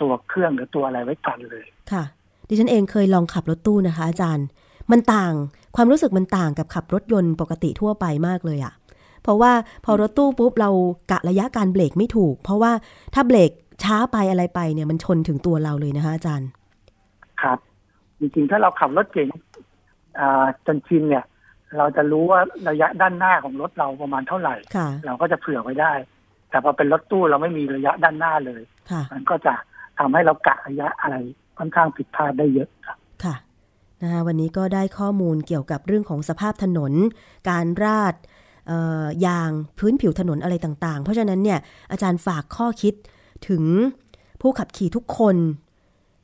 [0.00, 2.04] ตัวเครื่องหรือตัวอะไรไว้กันเลยค่ะ
[2.48, 4.46] ดิฉันเองเคยลองขับรถตู้นะคะ อาจารย์
[4.90, 5.32] มันต่าง
[5.76, 8.72] ความรู้สึกมันต่างกับขับรถยนต์ปกติทั่วไปมากเลยอะ
[9.22, 9.52] เพราะว่า
[9.84, 10.70] พอรถตู้ปุ๊บเรา
[11.10, 12.72] กะระยะการเบรกไม่ถูก เพราะว่า
[13.14, 13.50] ถ้าเบรก
[13.84, 16.48] ช้าไปอะไรไปเนี่ยมันชนถึงตัวเราเลยนะคะอาจารย์
[17.42, 17.58] ครับ
[18.18, 19.28] จริงๆ ถ้าเราขับรถเก่ง
[20.18, 21.24] อ่าจนชินเนี่ย
[21.78, 25.92] เราจะรู้ว่าระยะด้านหน้าของรถเราประมาณเท่าไหร่ค่ะเราก็จะเผื่อไว้ได้
[26.50, 29.54] แต่พอเป็นรถตู้เราไม่มีระยะด้านหน้าเลยค่ะมันก็จะ
[29.98, 31.16] ทำให้เรากะระยะอะไร
[31.58, 33.34] ค่อนข้างผิดพลาดได้เยอะครับค่ะ
[34.02, 36.92] นะคะวันนี้ก็ได้ข้อมูลเกี่ยวกับเรื่องของสภาพถนน
[37.50, 38.29] การราดเอ่อ
[39.26, 41.58] ยางพื้นผิวถนนอะไรต่างๆ เพราะฉะนั้นเนี่ย
[41.90, 42.94] อาจารย์ฝากข้อคิด
[43.48, 43.62] ถึง
[44.40, 45.36] ผู้ขับขี่ทุกคน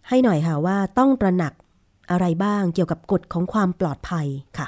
[0.09, 1.53] ให้หน่อยค่ะว่าต้องตระหนัก
[2.11, 4.27] อะไรบ้างเกี่ยวกับกฎของความปลอดภัย
[4.59, 4.67] ค่ะ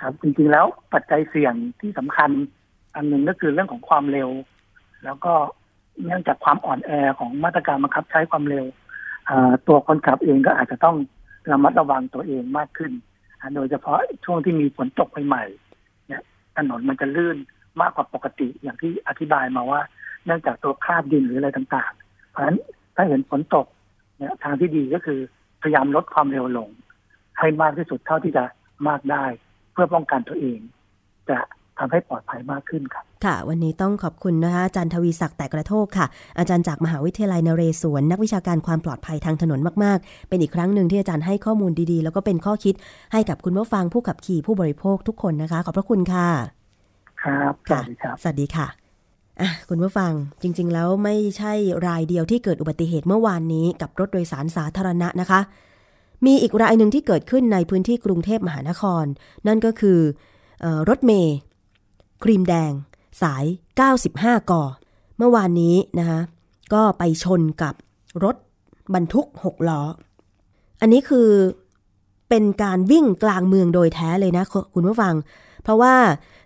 [0.00, 2.30] ครับจริงๆแล้วปัจจัยเสี่ยงที่สำคัญ
[2.94, 4.30] อันหนึ่งก็คือเรื่องของความเร็ว
[5.04, 5.32] แล้วก็
[6.04, 8.64] เนื่องจากความอ่อนแอของมาตรการบังคับใช้ความเร็ว
[9.68, 10.96] ตัวคนขับเองก็อาจจะต้อง
[11.50, 12.92] ระมัดระวังตัวเองมากขึ้น
[13.54, 15.61] โดยเฉพาะช่วงที่มีฝนตกใหม่ๆ
[16.58, 17.36] ถนนมันจะลื่น
[17.80, 19.80] มากกว่าปกติอย่างที่อธิบายมาว่า
[20.24, 22.58] เนื่องจากตัวคราบดินหรืออะไรต่างๆ เพราะฉะนั้น
[22.96, 23.66] ถ้าเห็นฝนตก
[24.18, 25.20] เนี่ยทางที่ดีก็คือ
[25.62, 26.68] พยายามลดความเร็วลง
[27.38, 28.44] ให้มากที่สุดเท่าที่จะ
[28.88, 29.24] มากได้
[29.72, 30.58] เพื่อป้องกันตัวเอง
[31.30, 31.38] จะ
[31.82, 36.06] ทำให้ปลอดภัยมากขึ้นครับค่ะ วันนี้ต้องขอบคุณนะคะอาจารย์ทวีศักดิ์แต่กระโทกค่ะ
[36.38, 42.74] อาจารย์จากมหาวิทยาลัยนเรศวรนักวิชาการความปลอดภัยทางถนนมาก ๆ เป็นอีกครั้งหนึ่งที่อาจารย์ให้ข้อมูลดีๆ แล้วก็เป็นข้อคิด
[43.12, 46.28] ให้กับคุณผู้ฟังผู้ขับขี่ผู้บริโภคทุกคนนะคะ ขอบพระคุณค่ะ
[47.22, 48.66] ครับสวัสดีครับสวัสดีค่ะ
[49.40, 51.52] อะคุณผู้ฟังจริง ๆ แล้วไม่ใช่
[51.86, 55.40] รายเดียวที่เกิดอุบัติเหตุเมื่อวานนี้กับรถโดยสารสาธารณะนะคะ
[56.26, 59.04] มีอีกรายหนึ่งที่เกิดขึ้นในพื้นที่กรุงเทพมหานคร
[59.46, 59.98] นั่นก็คือ
[60.60, 61.36] เออรถเมย์
[62.24, 62.72] ครีมแดง
[63.22, 63.44] สาย
[63.98, 64.62] 95 กอ
[65.16, 66.20] เมื่อวานนี้นะคะ
[66.74, 67.74] ก็ไปชนกับ
[68.24, 68.36] รถ
[68.94, 69.82] บรรทุก 6 ล้อ
[70.80, 71.28] อันนี้คือ
[72.28, 75.14] เป็นการวิ่งกลางเมืองโดยแท้เลยนะคุณผู้ฟัง
[75.62, 75.94] เพราะว่า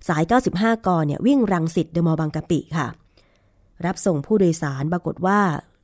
[0.09, 0.23] สาย
[0.55, 2.87] 95 กอเนี่ยวิ่งรังสิตเดอะมอลล์บางกะปิค่ะ
[3.87, 5.39] รับส่งผู้โดยสารปรากฏว่า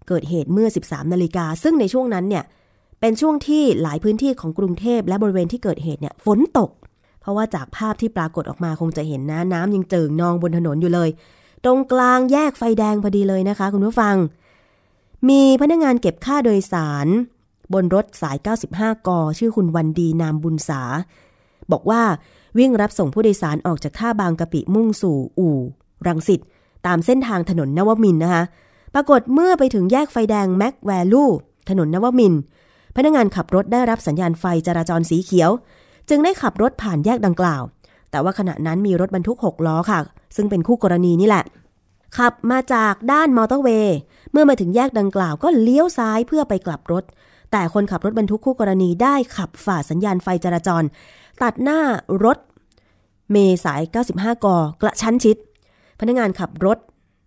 [0.08, 2.44] เกิดเหตุเมื่อ 13 นาฬิกา ซึ่งในช่วงนั้นเนี่ย
[3.00, 6.70] เป็นช่วงที่หลายพื้นที่ของกรุงเทพและบริเวณที่เกิดเหตุเนี่ยฝนตก
[7.22, 11.10] เพราะว่าจากภาพที่ปรากฏออกมาคงจะเห็นนะน้ำยังเจิ่งนองบนถนนอยู่เลย
[11.64, 14.14] ตรงกลางแยกไฟแดงพอดีเลยนะคะ คุณผู้ฟัง
[15.28, 17.06] มีพนักงานเก็บค่าโดยสาร
[17.72, 18.36] บนรถสาย
[18.72, 20.82] 95 ก ชื่อคุณวันดีนามบุญสา
[21.72, 22.02] บอกว่า
[22.58, 25.58] วิ่งรับส่งผู้โดยสารออกจากท่าบางกะปิมุ่งสู่อู่
[26.06, 26.40] รังสิต
[26.86, 28.42] ตามเส้นทางถนนนวมินนะคะ
[28.94, 31.24] ปรากฏเมื่อไปถึงแยกไฟแดงแม็กแวลู
[31.68, 32.34] ถนนนวมิน
[32.96, 35.50] พนักงานขับรถได้รับสัญญาณไฟจราจรสีเขียว
[36.14, 37.62] จึงได้ขับรถผ่านแยกดังกล่าว
[38.10, 40.00] แต่ว่าขณะนั้นมีรถบรรทุก 6 ล้อค่ะ
[40.36, 41.44] ซึ่งเป็นคู่กรณีนี่แหละ
[42.18, 43.96] ขับมาจากด้านมอเตอร์เวย์
[44.32, 47.04] เมื่อมาถึงแยกดังกล่าวก็เลี้ยวซ้ายเพื่อไปกลับรถ
[47.52, 50.82] แต่คนขับรถบรรทุกคู่กรณีได้ขับฝ่าสัญญาณไฟจราจร
[51.42, 51.80] ตัดหน้า
[52.24, 52.38] รถ
[53.30, 53.82] เมย์สาย
[54.14, 54.46] 95 ก
[54.82, 55.36] กระชั้นชิด
[56.00, 56.78] พนักงานขับรถ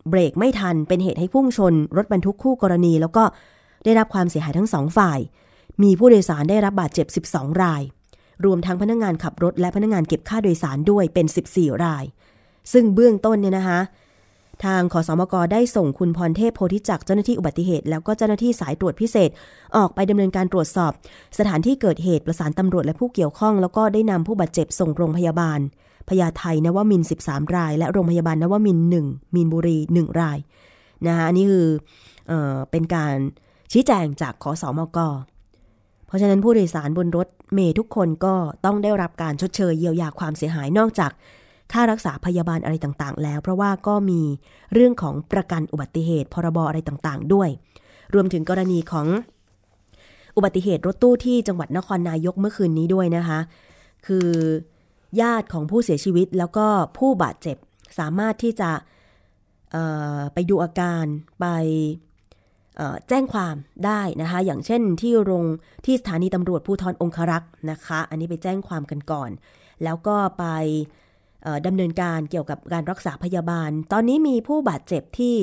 [0.10, 3.24] เบรกไม่ทันเป็นเหตุให้พุ่งชน รถบรรทุกคู่กรณี แล้วก็
[3.84, 5.20] ได้รับความเสียหายทั้งสองฝ่าย
[5.84, 7.82] มีผู้โดยสารได้รับบาดเจ็บ 12 ราย
[8.46, 12.04] รวมทั้งพนักงานขับรถและพนักงานเก็บค่าโดยสารด้วยเป็น 14 ราย
[12.74, 13.80] ซึ่งเบื้องต้นเนี่ยนะคะ
[14.66, 19.30] ทางขอสมกได้ส่งคุณพรเทพโพธิจักรเจ้าหน้าที่อุบัติเหตุ แล้วก็เจ้าหน้าที่สายตรวจพิเศษ
[19.78, 20.92] ออกไปดำเนินการตรวจสอบ
[21.38, 25.60] สถานที่เกิดเหตุประสานตำรวจและผู้เกี่ยวข้อง แล้วก็ได้นำผู้บาดเจ็บส่งโรงพยาบาล
[26.10, 30.38] พญาไทนวมิน 13 ราย และโรงพยาบาลนวมิน 1 มีนบุรี 1 ราย
[31.06, 31.68] นะคะอันนี้คือ
[32.28, 33.14] เออเป็นการ
[33.72, 35.00] ชี้แจงจากขอสอมก
[36.08, 38.34] เพราะฉะนั้นผู้โดยสารบนรถเมย์ทุกคนก็
[38.66, 41.12] ต้องได้รับการชดเชยเยียวยาความเสียหายนอกจาก
[41.74, 44.22] ค่ารักษาพยาบาลอะไรต่างๆ แล้ว เพราะว่าก็มี
[44.74, 47.50] เรื่องของประกันอุบัติเหตุพรบอะไรต่างๆ ด้วย
[48.14, 49.08] รวมถึงกรณีของ
[50.36, 53.40] อุบัติเหตุรถตู้ที่จังหวัดนครนายกเมื่อคืนนี้ด้วยนะคะ
[54.08, 54.30] คือ
[55.22, 57.58] ญาติของผู้เสียชีวิตแล้วก็ผู้บาดเจ็บ
[58.00, 58.72] สามารถที่จะ
[60.34, 61.06] ไปดูอาการ
[61.40, 61.46] ไป
[63.10, 65.46] แจ้งความได้นะคะ อย่างเช่นที่โรง
[65.86, 69.30] ที่สถานีตำรวจภูธรองครักษ์นะคะ อันนี้ไปแจ้งความกันก่อน
[69.84, 70.46] แล้วก็ไป
[71.68, 75.38] ดำเนินการเกี่ยวกับการรักษาพยาบาล ตอนนี้มีผู้บาดเจ็บที่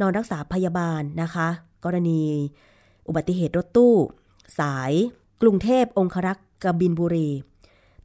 [0.00, 1.48] นอนรักษาพยาบาลนะคะ
[1.84, 2.22] กรณี
[3.08, 3.94] อุบัติเหตุรถตู้
[4.58, 4.92] สาย
[5.42, 7.28] กรุงเทพองครักษ์กบินบุรี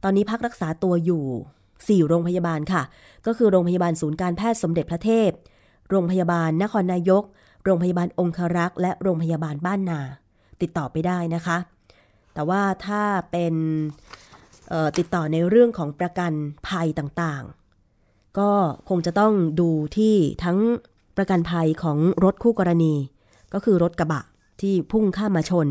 [0.02, 2.82] ตอนนี้พักรักษาตัวอยู่ 4 โรงพยาบาลค่ะ
[3.26, 5.30] ก็คือโรงพยาบาลศูนย์การแพทย์สมเด็จพระเทพ
[5.90, 7.24] โรงพยาบาลนครนายก
[7.64, 10.00] โรงพยาบาลองคารักษ์และโรงพยาบาลบ้านนา
[10.62, 11.56] ติดต่อไปได้นะคะ
[12.34, 13.54] แต่ว่าถ้าเป็น
[14.98, 16.32] ติดต่อในเรื่องของประกัน
[16.68, 18.50] ภัยต่างๆ ก็
[18.88, 20.58] คงจะต้องดูที่ทั้ง
[21.16, 22.94] ประกันภัยของรถคู่กรณี
[23.52, 24.22] ก็คือรถกระบะ
[24.60, 25.68] ที่พุ่งข้ามมาชน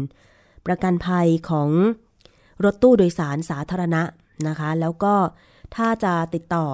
[0.66, 1.70] ประกันภัยของ
[2.64, 4.04] รถตู้โดยสารสาธารณะ
[4.48, 5.14] นะคะ แล้วก็
[5.76, 6.66] ถ้าจะติดต่อ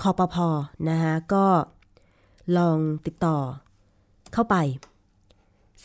[0.00, 0.36] คอปพ
[0.88, 1.46] นะคะก็
[2.56, 3.36] ลองติดต่อ
[4.32, 4.56] เข้าไป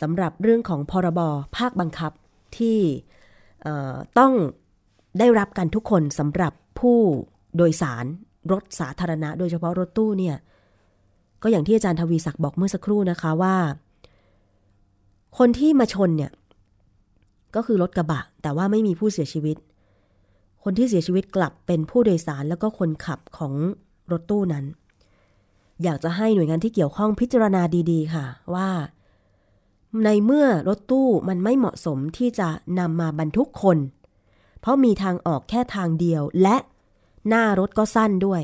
[0.00, 1.20] สำหรับเรื่องของพรบ
[1.56, 2.12] ภาคบังคับ
[2.58, 2.78] ที่
[4.18, 4.32] ต้อง
[5.18, 6.98] ได้รับกันทุกคนสำหรับผู้
[7.56, 8.04] โดยสาร
[8.52, 10.36] รถสาธารณะ โดยเฉพาะรถตู้เนี่ย
[11.42, 13.56] ก็อย่างที่อาจารย์ทวีศักดิ์บอกเมื่อสักครู่นะคะว่า
[15.38, 16.32] คนที่มาชนเนี่ย
[17.56, 19.56] ก็คือรถกระบะ แต่ว่าไม่มีผู้เสียชีวิต
[20.64, 23.52] คนที่เสียชีวิตกลับเป็นผู้โดยสารแล้วก็คนขับของ
[24.12, 24.64] รถตู้นั้น
[25.84, 28.70] อยากจะให้หน่วยงานที่เกี่ยวข้องพิจารณาดีๆ ค่ะ ว่า
[30.04, 33.78] ในเมื่อรถตู้มันไม่เหมาะสมที่จะนำมาบรรทุกคน
[34.60, 36.56] เพราะมีทางออกแค่ทางเดียวและ
[37.28, 38.42] หน้ารถก็สั้นด้วย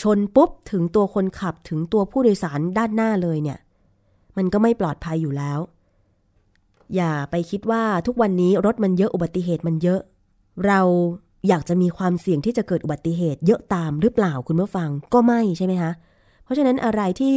[0.00, 3.58] ชนปุ๊บถึงตัวคนขับถึงตัวผู้โดยสารด้านหน้าเลยเนี่ย
[4.36, 5.58] มันก็ไม่ปลอดภัยอยู่แล้ว
[6.94, 10.00] อย่าไปคิดว่าทุกวันนี้รถมันเยอะอุบัติเหตุมันเยอะ
[10.66, 10.80] เรา
[11.48, 15.92] อยากจะมีความเสี่ยงที่จะเกิดอุบัติเหตุเยอะตามหรือเปล่าคุณผู้ฟังก็ไม่ใช่ไหมคะ
[16.44, 17.36] เพราะฉะนั้นอะไรที่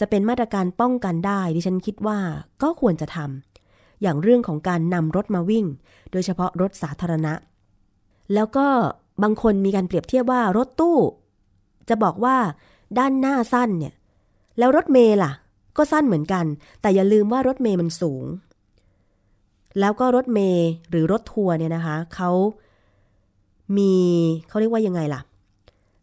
[0.00, 2.18] จะเป็นมาตรการป้องกันได้ดิฉันคิดว่า
[2.62, 5.66] ก็ควรจะทำอย่างเรื่องของการนำรถมาวิ่ง
[6.12, 7.34] โดยเฉพาะรถสาธารณะ
[8.34, 8.66] แล้วก็
[9.22, 10.98] บางคนมีการเปรียบเทียบว่ารถตู้
[11.88, 12.36] จะบอกว่า
[12.98, 13.94] ด้านหน้าสั้นเนี่ย
[14.58, 15.32] แล้วรถเมล์ล่ะ
[15.76, 16.44] ก็สั้นเหมือนกัน
[16.80, 18.24] แต่อย่าลืมว่ารถเมล์มันสูง
[19.80, 22.30] แล้วก็รถเมล์หรือรถทัวร์เนี่ยนะคะเขา
[23.76, 23.94] มี
[24.48, 25.20] เขาเรียกว่ายังไงล่ะ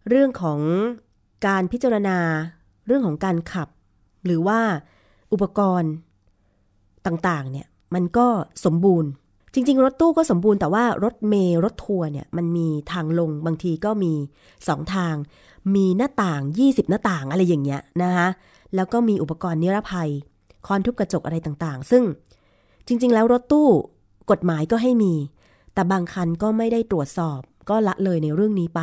[0.10, 0.60] เรื่องของ
[1.48, 2.18] การพิจารณา
[2.88, 3.68] เรื่องของการขับ
[4.26, 4.60] หรือว่า
[5.34, 5.92] อุปกรณ์
[7.06, 8.28] ต่างๆเนี่ยมันก็
[8.66, 9.10] สมบูรณ์
[9.54, 14.14] จริง ๆ รถตู้ก็สมบูรณ์แต่ว่ารถเมล์รถทัวร์เนี่ยมันมีทางลงบางทีก็มี
[14.68, 15.16] สองทาง
[15.76, 18.28] มีหน้าต่าง 20 หน้าต่างอะไรอย่างเงี้ยนะคะ
[18.76, 20.10] แล้วก็มีอุปกรณ์นิรภัย
[20.66, 22.04] คอนทุบกระจกอะไรต่างๆ ซึ่ง
[22.88, 23.68] จริง ๆ แล้วรถตู้
[24.32, 25.14] กฎหมายก็ให้มี
[25.74, 28.82] แต่บางคันก็ไม่ได้ตรวจสอบ ก็ละเลยในเรื่องนี้ไป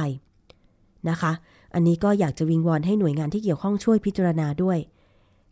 [1.11, 1.33] นะคะ
[1.75, 4.79] อันนี้ก็อยากจะวิงวอนให้หน่วยงานที่เกี่ยวข้องช่วยพิจารณาด้วย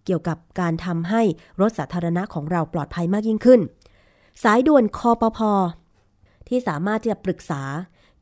[0.05, 1.23] เกี่ยวกับการทำให้
[1.61, 3.61] รถสาธารณะของเราปลอดภัยมากยิ่งขึ้น
[4.43, 5.38] สายด่วนคอปพ
[6.49, 7.62] ที่สามารถจะปรึกษา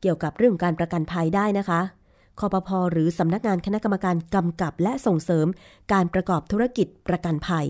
[0.01, 1.81] เกี่ยวกับเรื่องการประกันภัยได้นะคะ
[2.39, 5.47] คอปพอหรือสำนักงานคณะกรรมการกำกับและส่งเสริม
[5.93, 7.65] การประกอบธุรกิจประกันภัย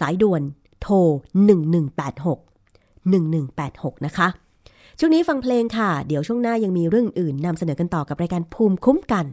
[0.00, 0.42] สายด่วน
[0.82, 0.94] โทร
[1.88, 2.38] 1186
[3.12, 4.28] 1186 นะคะ
[5.00, 9.26] ช่วงนี้ฟังเพลงค่ะ เดี๋ยวช่วงหน้ายังมีเรื่องอื่นนำเสนอกันต่อกับรายการภูมิคุ้มกัน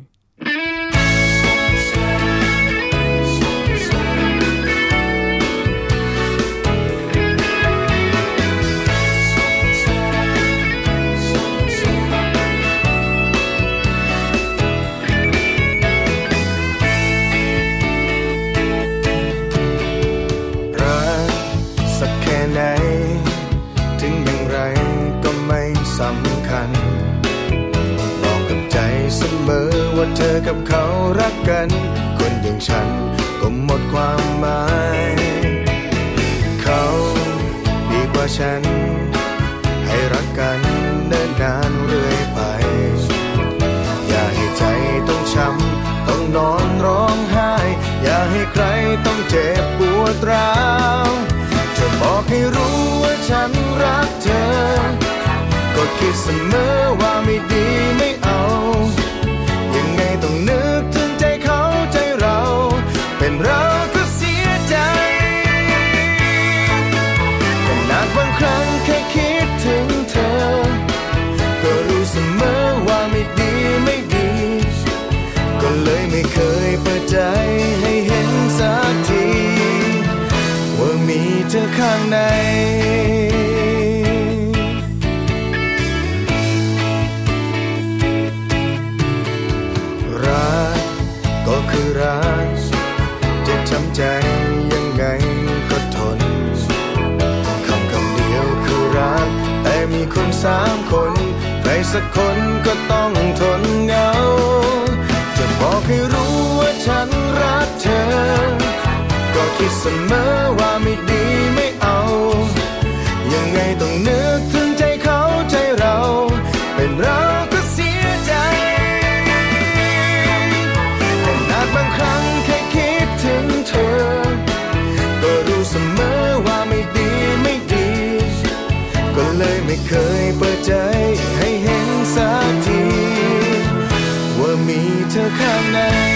[135.38, 136.15] เธ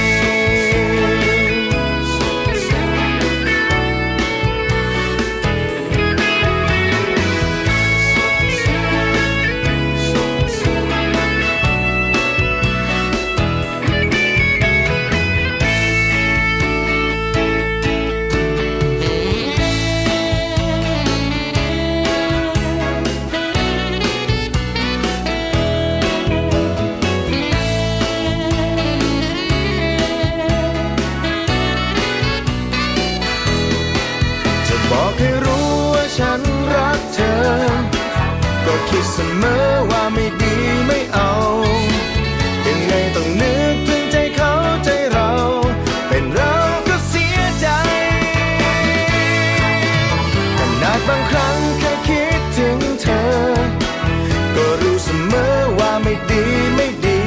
[39.22, 39.56] สมอ
[39.92, 40.56] ว่าไม่ดี
[40.88, 41.32] ไม่เอา
[42.66, 44.54] ยังไงต้องนึกถึงใจเขา
[44.84, 45.32] ใจเรา
[46.08, 46.54] เป็นเรา
[46.88, 47.68] ก็เสียใจ
[50.58, 53.24] ขนาดบางครั้งแค่คิดถึงเธอ
[54.56, 56.44] ก็รู้เสมอว่าไม่ดี
[56.76, 57.22] ไม่ดี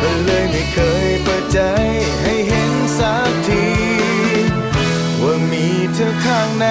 [0.00, 1.58] ก็เลยไม่เคยเปิดใจ
[2.22, 3.64] ให้เห็นสักที
[5.22, 6.66] ว่ามีเธอข้างใน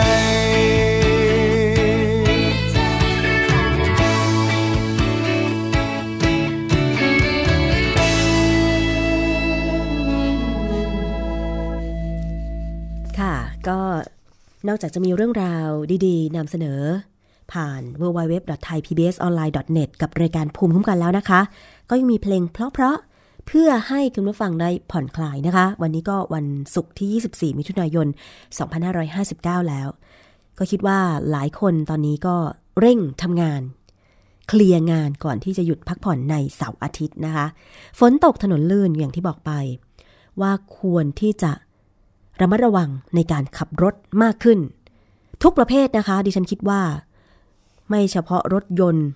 [14.69, 15.67] นอกจากจะมีเรื่องราว
[16.05, 16.81] ดีๆนำเสนอ
[17.51, 21.41] ผ่าน www.thaipbsonline.net กับรายการภูมิคุ้มกันแล้วนะคะ
[21.89, 28.07] ก็ยังมีเพลงเพราะๆเพื่อให้คุณผู้ฟังได้ผ่อนคลายนะคะ วันนี้ก็วันศุกร์ที่ 24 มิถุนายน
[28.87, 29.87] 2559 แล้ว
[30.57, 30.99] ก็คิดว่า
[31.31, 32.35] หลายคนตอนนี้ก็
[32.79, 33.61] เร่งทำงาน
[34.47, 37.45] เคลียร์งานก่อนที่จะหยุดพักผ่อนในเสาร์อาทิตย์นะคะ
[37.99, 39.51] ฝนตกถนนลื่นอย่างที่บอกไป
[40.41, 41.51] ว่าควรที่จะ
[42.41, 44.59] ระมัดระวังในการขับรถมากขึ้น
[45.43, 46.81] ทุกประเภทนะคะ ดิฉันคิดว่า
[47.89, 49.07] ไม่เฉพาะรถยนต์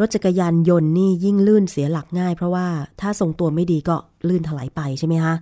[0.00, 2.66] รถจักรยานยนต์นี่ยิ่งลื่นเสียหลักง่าย เพราะว่า
[3.00, 3.96] ถ้าทรงตัวไม่ดีก็
[4.28, 5.34] ลื่นถลายไปใช่ไหมคะ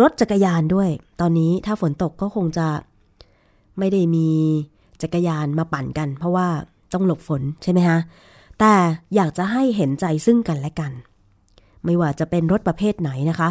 [0.00, 0.88] รถจักรยานด้วย
[1.20, 2.68] ตอนนี้ถ้าฝนตกก็คงจะ
[3.78, 4.28] ไม่ได้มี
[5.02, 6.48] จักรยานมาปั่นกัน เพราะว่า
[6.92, 7.98] ต้องหลบฝนใช่ไหมคะ
[8.60, 8.74] แต่
[9.14, 10.92] อยากจะให้เห็นใจซึ่งกันและกัน
[11.84, 13.50] ไม่ว่าจะเป็นรถประเภทไหนนะคะ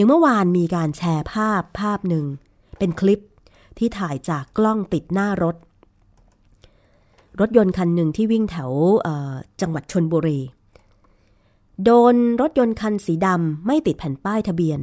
[0.00, 2.24] อย่างเมื่อวานมีการแชร์ภาพภาพหนึ่ง
[2.78, 3.20] เป็นคลิป
[3.78, 5.56] ที่ถ่ายจากกล้องติดหน้ารถ
[7.40, 8.70] รถยนต์คันหนึ่งที่วิ่งแถว
[9.60, 10.40] จังหวัดชนบุรี
[11.84, 14.80] โดนรถยนต์คันสีดำไม่ติดแผ่นป้ายทะเบียน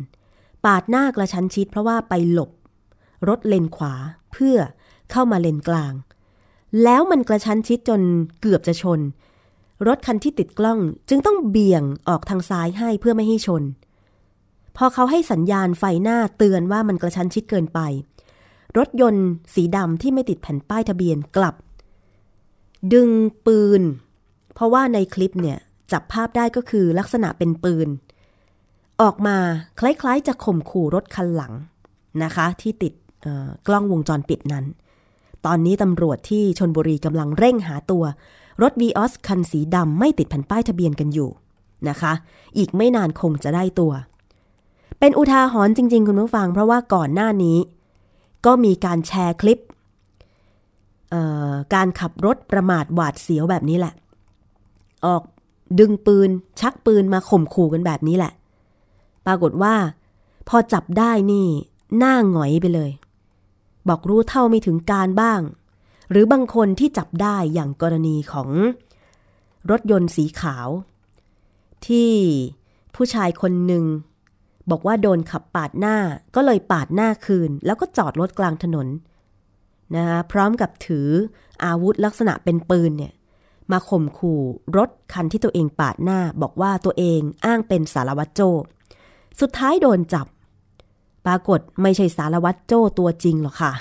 [0.66, 2.52] ปาดหน้ากระชั้นชิดเพราะว่าไปหลบ
[3.28, 3.94] รถเลนขวา
[4.32, 4.58] เพื่อ
[5.12, 5.94] เข้ามาเลนกลาง
[6.84, 8.02] แล้วมันกระชั้นชิดจน
[8.42, 9.00] เกือบจะชน
[9.88, 13.66] รถคันที่ติดกล้องจึงต้องเบี่ยงออกทางซ้ายให้เพื่อไม่ให้ชน
[14.78, 17.80] พอเขาให้สัญญาณไฟหน้าเตือนว่ามันกระชั้นชิดเกินไป
[18.78, 21.56] รถยนต์สีดำที่ไม่ติดแผ่นป้ายทะเบียนกลับ
[22.94, 23.10] ดึง
[23.46, 23.82] ปืน
[24.54, 25.58] เพราะว่าในคลิปเนี่ย
[25.92, 27.88] จับภาพได้ก็คือลักษณะเป็นปืน
[29.02, 29.38] ออกมา
[29.80, 31.54] คล้ายๆจะข่มขู่รถคันหลัง
[32.24, 32.94] นะคะ ที่ติด
[33.68, 34.66] กล้องวงจรปิดนั้น
[35.46, 38.04] ตอนนี้ตำรวจที่ชนบุรีกำลังเร่งหาตัว
[38.62, 41.30] รถ v ีออสคันสีดำไม่ติดแผ่นป้ายทะเบียนกันอยู่
[41.90, 42.13] นะคะ
[42.58, 43.92] อีกไม่นานคงจะได้ตัว
[45.00, 47.58] เป็นอุทาหรณ์จริง ๆ คุณผู้ฟัง เพราะว่าก่อนหน้านี้
[48.46, 49.60] ก็มีการแชร์คลิป
[51.74, 53.94] การขับรถประมาทหวาดเสียวแบบนี้แหละ
[55.06, 55.24] ออก
[55.80, 56.30] ดึงปืน
[56.60, 58.34] ชักปืนมาข่มขู่กันแบบนี้แหละ
[59.26, 59.76] ปรากฏว่า
[60.50, 61.48] พอจับได้นี่
[61.98, 62.92] หน้าหงอยไปเลย
[63.88, 65.42] บอกรู้เท่าไม่ถึงการบ้าง
[66.12, 68.50] หรือบางคนที่จับได้อย่างกรณีของ
[69.71, 70.67] รถยนต์สีขาว
[71.88, 72.12] ที่
[72.96, 73.84] ผู้ชายคนหนึ่ง
[74.72, 75.96] บอกว่าโดนขับปาดหน้า
[76.36, 78.88] ก็เลยปาดหน้าคืน แล้วก็จอดรถกลางถนน
[79.96, 81.10] นะคะพร้อมกับถือ
[81.65, 83.13] อาวุธลักษณะเป็นปืนเนี่ย
[83.72, 84.42] มาข่มขู่
[84.78, 88.42] รถคันที่ตัวเองปาดหน้า บอกว่าตัวเองอ้างเป็นสารวัตรโจ
[89.42, 90.28] สุดท้ายโดนจับ
[91.26, 93.72] ปรากฏไม่ใช่สารวัตรโจ้ตัวจริงหรอกค่ะ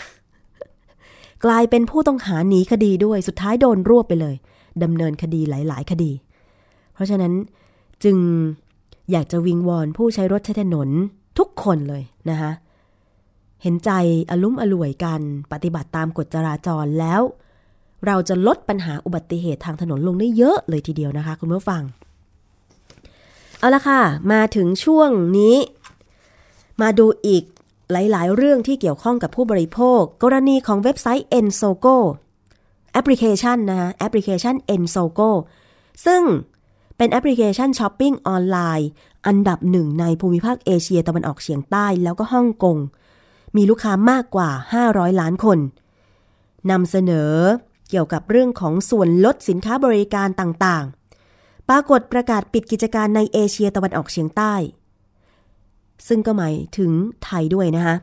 [1.44, 4.36] กลายเป็นผู้ต้องหาหนีคดีด้วยสุดท้ายโดนรวบไปเลย
[4.82, 6.10] ดำเนินคดีหลาย ๆ คดี
[6.94, 7.32] เพราะฉะนั้น
[8.04, 8.16] จึง
[9.12, 10.88] อยากจะวิงวอนผู้ใช้รถใช้ถนน
[11.38, 12.52] ทุกคนเลยนะคะ
[13.62, 13.90] เห็นใจ
[14.30, 15.20] อลุ่มอล่วยกัน
[15.52, 17.22] ปฏิบัติตามกฎจราจรแล้ว
[18.06, 21.82] เราจะลดปัญหาอุบัติเหตุทางถนนลงได้เยอะเลยทีเดียวนะคะ คุณผู้ฟัง
[23.58, 24.00] เอาละค่ะ
[24.32, 25.56] มาถึงช่วงนี้
[26.82, 27.44] มาดูอีก
[27.92, 31.96] หลายๆ เรื่องที่เกี่ยวข้องกับผู้บริโภค กรณีของเว็บไซต์ Ensogo
[32.92, 35.30] แอปพลิเคชันนะคะแอปพลิเคชัน Ensogo
[36.06, 36.22] ซึ่ง
[36.96, 38.88] เป็นแอปพลิเคชันช้อปปิ้งออนไลน์
[39.26, 42.76] อันดับหนึ่งในภูมิภาคเอเชียตะวันออกเฉียงใต้แล้วก็ฮ่องกง
[43.56, 44.50] มีลูกค้ามากกว่า
[44.84, 45.58] 500 ล้านคน
[46.70, 47.32] นำเสนอ
[47.90, 54.54] เกี่ยวกับเรื่องของส่วนลดสินค้าบริการต่างๆ ปรากฏประกาศปิดกิจการในเอเชียตะวันออกเฉียงใต้
[56.08, 56.90] ซึ่งก็หมายถึง
[57.24, 57.94] ไทยด้วยนะคะ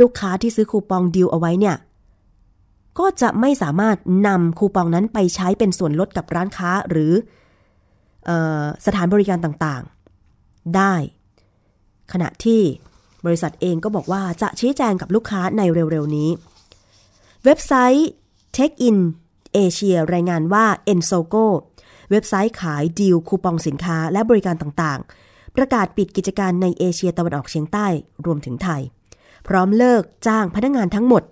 [0.00, 1.76] ลูกค้าที่ซื้อคูปองดิวเอาไว้เนี่ย
[2.98, 7.43] ก็จะไม่สามารถนำคูปองนั้นไปใช้เป็นส่วนลดกับร้านค้าหรือออ
[8.86, 10.94] สถานบริการต่างๆ ได้
[12.12, 12.62] ขณะที่
[13.26, 16.30] บริษัทเองก็บอกว่าจะชี้แจงกับลูกค้าในเร็วๆนี้
[17.44, 18.08] เว็บไซต์
[18.56, 18.98] Check In
[19.56, 21.46] Asia รายงานว่า Ensogo
[22.10, 27.86] เว็บไซต์ขายดีลคูปองสินค้าและบริการต่างๆ ประกาศปิดกิจการในเอเชียตะวันออกเฉียงใต้
[28.26, 28.82] รวมถึงไทย
[29.48, 31.22] พร้อมเลิกจ้างพนักงานทั้งหมด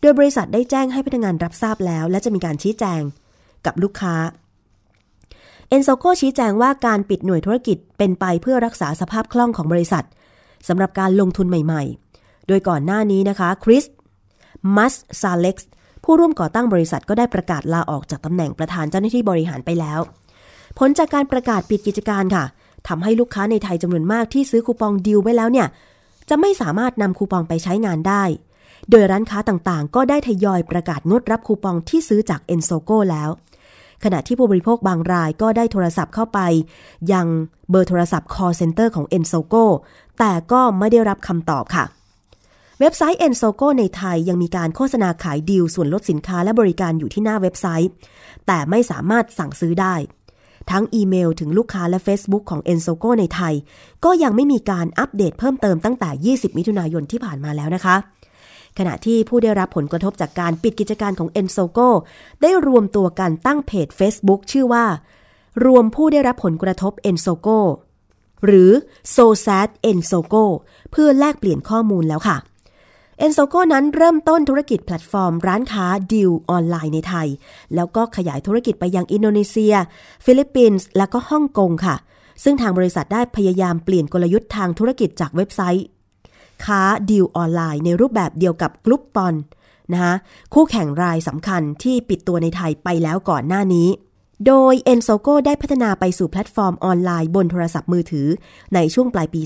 [0.00, 3.02] โดยบริษัทได้แจ้งให้พนักงานรับทราบแล้ว และจะมีการชี้แจง
[3.66, 4.14] กับลูกค้า
[5.68, 10.04] เอนโซโกชี้แจงว่าการปิดหน่วยธุรกิจเป็นไปเพื่อรักษาสภาพคล่องของบริษัท
[10.68, 13.84] สำหรับการลงทุนใหม่ๆ โดยก่อนหน้านี้นะคะคริส
[14.76, 15.70] มัสซาเล็กซ์
[16.04, 20.00] ผู้ร่วมก่อตั้งบริษัทก็ได้ประกาศลาออกจากตำแหน่งประธานเจ้าหน้าที่บริหารไปแล้ว
[20.78, 22.44] ผลจากการประกาศปิดกิจการค่ะ
[22.88, 25.68] ทำให้ลูกค้าในไทยจำนวนมากที่ซื้อคูปองดิวไว้แล้วเนี่ย
[26.28, 28.22] จะไม่สามารถนำคูปองไปใช้งานได้
[28.90, 33.30] โดยร้านค้าต่างๆ ก็ได้ทยอยประกาศงดรับคูปองที่ซื้อจากเอนโซโกแล้ว
[34.04, 36.38] ขณะที่ผู้บริโภคบางรายก็ได้โทรศัพท์เข้าไป
[37.12, 37.26] ยัง
[37.70, 39.64] เบอร์โทรศัพท์ call center ของ e n s o g o
[40.18, 41.84] แต่ก็ไม่ได้รับคำตอบค่ะ
[42.80, 47.90] เว็บไซต์ e n s o g o ในไทยยังมีการโฆษณาขายดีลส่วนลดสินค้าและบริการอยู่ที่หน้าเว็บไซต์
[48.46, 49.94] แต่ไม่สามารถสั่งซื้อได้
[50.70, 53.54] ทั้งอีเมลถึงลูกค้าและ Facebook ของ e n s o g o ในไทย
[54.04, 57.96] ก็ยังไม่มีการอัปเดตเพิ่มเติมตั้งแต่ 20 มิถุนายนที่ผ่านมาแล้วนะคะ
[58.78, 61.88] ขณะที่ผู้ได้รับผลกระทบจากการปิดกิจการของ e n s o g o
[62.42, 64.84] ได้รวมตัวกันตั้งเพจ Facebook ชื่อว่า
[65.66, 67.58] รวมผู้ได้รับผลกระทบ e n s o g o
[68.46, 68.70] หรือ
[69.14, 70.44] s o s a d e n s o g o
[70.92, 72.36] เพื่อแลกเปลี่ยนข้อมูลแล้วค่ะ
[73.24, 77.28] e n s o g o นั้นเริ่มต้นธุรกิจแพลตฟอร์มร้านค้าดีลออนไลน์ในไทย
[77.74, 79.74] แล้วก็ขยายธุรกิจไปยังอินโดนีเซีย
[80.24, 81.96] ฟิลิปปินส์และก็ฮ่องกงค่ะ
[82.44, 85.86] ซึ่งทางบริษัทได้พยายามเปลี่ยนกลยุทธ์ทางธุรกิจจากเว็บไซต์
[86.64, 86.80] ค้า
[87.10, 89.34] ดีลออนไลน์ในรูปแบบเดียวกับ Groupon
[89.92, 90.14] นะคะ
[90.54, 93.88] คู่แข่งรายสำคัญที่ปิดตัวในไทยไปแล้วก่อนหน้านี้
[94.46, 98.28] โดย e n s o g o ได้พัฒนาไปสู่แพลตฟอร์มออนไลน์บนโทรศัพท์มือถือ
[98.74, 99.40] ในช่วงปลายปี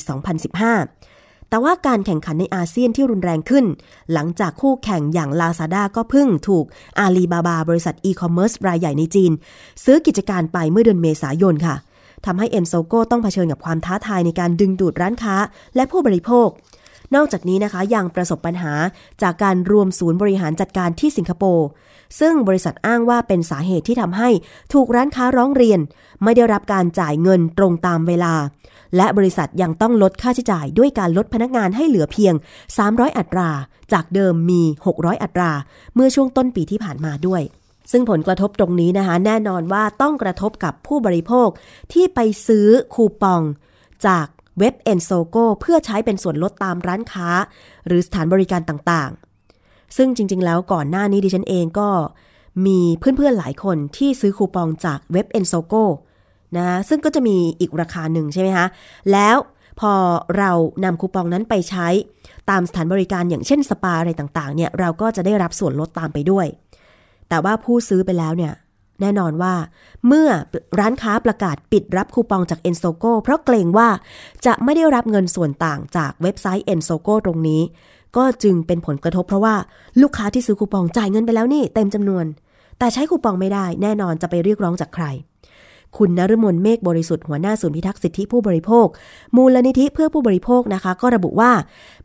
[0.72, 3.64] 2015 แต่ว่าการแข่งขันในอาเซียนที่รุนแรงขึ้น
[4.12, 6.64] หลังจากคู่แข่งอย่าง Lazada ก็เพิ่งถูก
[6.98, 9.32] อาลีบาบาบริษัทอีคอมเมิร์ซรายใหญ่ในจีน
[9.84, 11.76] ซื้อกิจการไปเมื่อเดือนเมษายนค่ะ
[12.26, 15.36] ทำให้ e n s o g o ต้องเผชิญกับความท้าทายในการดึงดูดร้านค้า
[15.76, 16.48] และผู้บริโภค
[17.14, 18.72] นอกจากนี้นะคะยังประสบปัญหา
[19.22, 21.66] จากการรวมศูนย์บริหารจัดการที่สิงคโปร์
[22.20, 24.28] ซึ่งบริษัทอ้างว่าเป็นสาเหตุที่ทำให้
[24.72, 25.80] ถูกร้านค้าร้องเรียน
[26.22, 28.34] ไม่ได้รับการจ่ายเงินตรงตามเวลา
[28.96, 32.34] และบริษัทยังต้องลดค่าใช้จ่ายด้วยการลดพนักงานให้เหลือเพียง
[32.76, 33.50] 300 อัตรา
[33.92, 34.62] จากเดิมมี
[34.94, 35.50] 600 อัตรา
[35.94, 37.42] เมื่อช่วงต้นปีที่ผ่านมาด้วย
[37.92, 41.48] ซึ่งผลกระทบตรงนี้นะคะ แน่นอนว่าต้องกระทบกับผู้บริโภค
[41.92, 43.42] ที่ไปซื้อคูปอง
[44.06, 44.26] จาก
[44.61, 47.28] เว็บ e n s o g o เพื่อใช้เป็นส่วนลดตามร้านค้า
[47.86, 51.88] หรือสถานบริการต่างๆ ซึ่งจริง ๆ แล้วก่อนหน้านี้ดิฉันเองก็
[52.66, 55.82] มีเพื่อนๆหลายคนที่ซื้อคูปองจากเว็บ e n s o g o
[56.56, 58.66] นะซึ่งก็จะมีอีกราคาหนึ่งใช่ไหมคะ
[59.12, 59.36] แล้ว
[59.80, 59.92] พอ
[60.38, 60.50] เรา
[60.84, 61.88] นำคูปองนั้นไปใช้
[62.50, 66.46] ตามสถานบริการอย่างเช่นสปาอะไรต่างๆเนี่ยเราก็จะได้รับส่วนลดตามไปด้วย
[67.28, 68.52] แต่ว่าผู้ซื้อไปแล้วเนี่ย
[69.01, 69.55] แน่นอนว่า
[70.07, 70.28] เมื่อ
[70.80, 73.88] ร้านค้าประกาศปิดรับคูปองจาก e n s o g o เพราะเกรงว่า
[74.46, 77.62] จะไม่ได้รับเงินส่วนต่างจากเว็บไซต์ e n s o g o ตรงนี้
[78.16, 79.55] ก็จึงเป็นผลกระทบเพราะว่า
[80.03, 82.24] ลูกค้าที่ซื้อคูปองจ่ายเงินไปแล้วนี่เต็มจำนวน
[82.78, 85.07] แต่ใช้คูปองไม่ได้ แน่นอนจะไปเรียกร้องจากใคร
[85.98, 88.86] คุณนฤมลเมฆบริสุทธิ์หัวหน้าศูนย์พิทักษ์สิทธิผู้บริโภค
[89.36, 91.53] มูลนิธิเพื่อผู้บริโภคนะคะ ก็ระบุว่า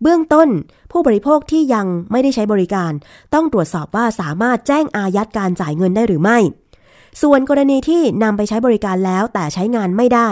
[0.02, 0.48] เบื้องต้น
[0.92, 2.92] ผู้บริโภคที่ยังไม่ได้ใช้บริการ
[3.34, 6.38] ต้องตรวจสอบว่าสามารถแจ้งอายัดการจ่ายเงินได้หรือไม่
[7.22, 10.30] ส่วนกรณีที่นำไปใช้บริการแล้วแต่ใช้งานไม่ได้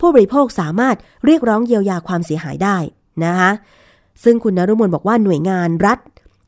[0.00, 2.76] ผู้บริโภคสามารถเรียกร้องเยียวยาความเสียหายได้
[3.24, 3.50] นะคะ
[4.24, 5.98] ซึ่งคุณนรุมนบอกว่าหน่วยงานรัฐ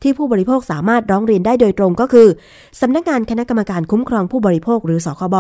[0.03, 2.29] ที่ผู้บริโภคสามารถร้องเรียนได้โดยตรงก็คือ
[2.81, 5.37] สำนักงานคณะกรรมการคุ้มครองผู้บริโภคหรือสคบ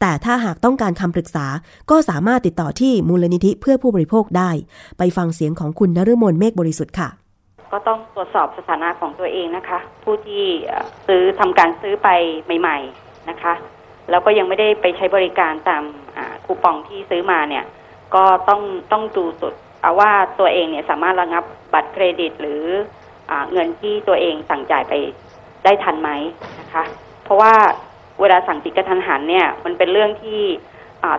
[0.00, 1.46] แต่ถ้าหากต้องการคำปรึกษา
[1.90, 4.50] ก็สามารถติดต่อที่มูลนิธิเพื่อผู้บริโภคได้
[4.98, 7.08] ไปฟังเสียงของคุณนฤมลเมฆบริสุทธิ์ค่ะ
[7.72, 10.44] ก็ต้องตรวจสอบสถานะของตัวเองนะคะ ผู้ที่
[11.06, 12.08] ซื้อทำการซื้อไป
[12.60, 13.52] ใหม่ ๆนะคะ
[14.12, 15.82] แล้วก็ยังไม่ได้ไปใช้บริการตาม
[16.44, 17.64] คูปองที่ซื้อมาเนี่ย
[18.14, 21.44] ก็ต้องต้องดูสุดเอาว่าตัวเองเนี่ยสามารถระงับ
[21.74, 22.62] บัตรเครดิตหรือ
[23.30, 24.94] อเงินที่ตัวเองสั่งจ่ายไป
[25.64, 26.10] ได้ทันไหม
[26.60, 26.84] นะคะ
[27.24, 27.54] เพราะว่า
[28.20, 30.40] เวลาสั่งติดกระทันหันเนี่ย มันเป็นเรื่องที่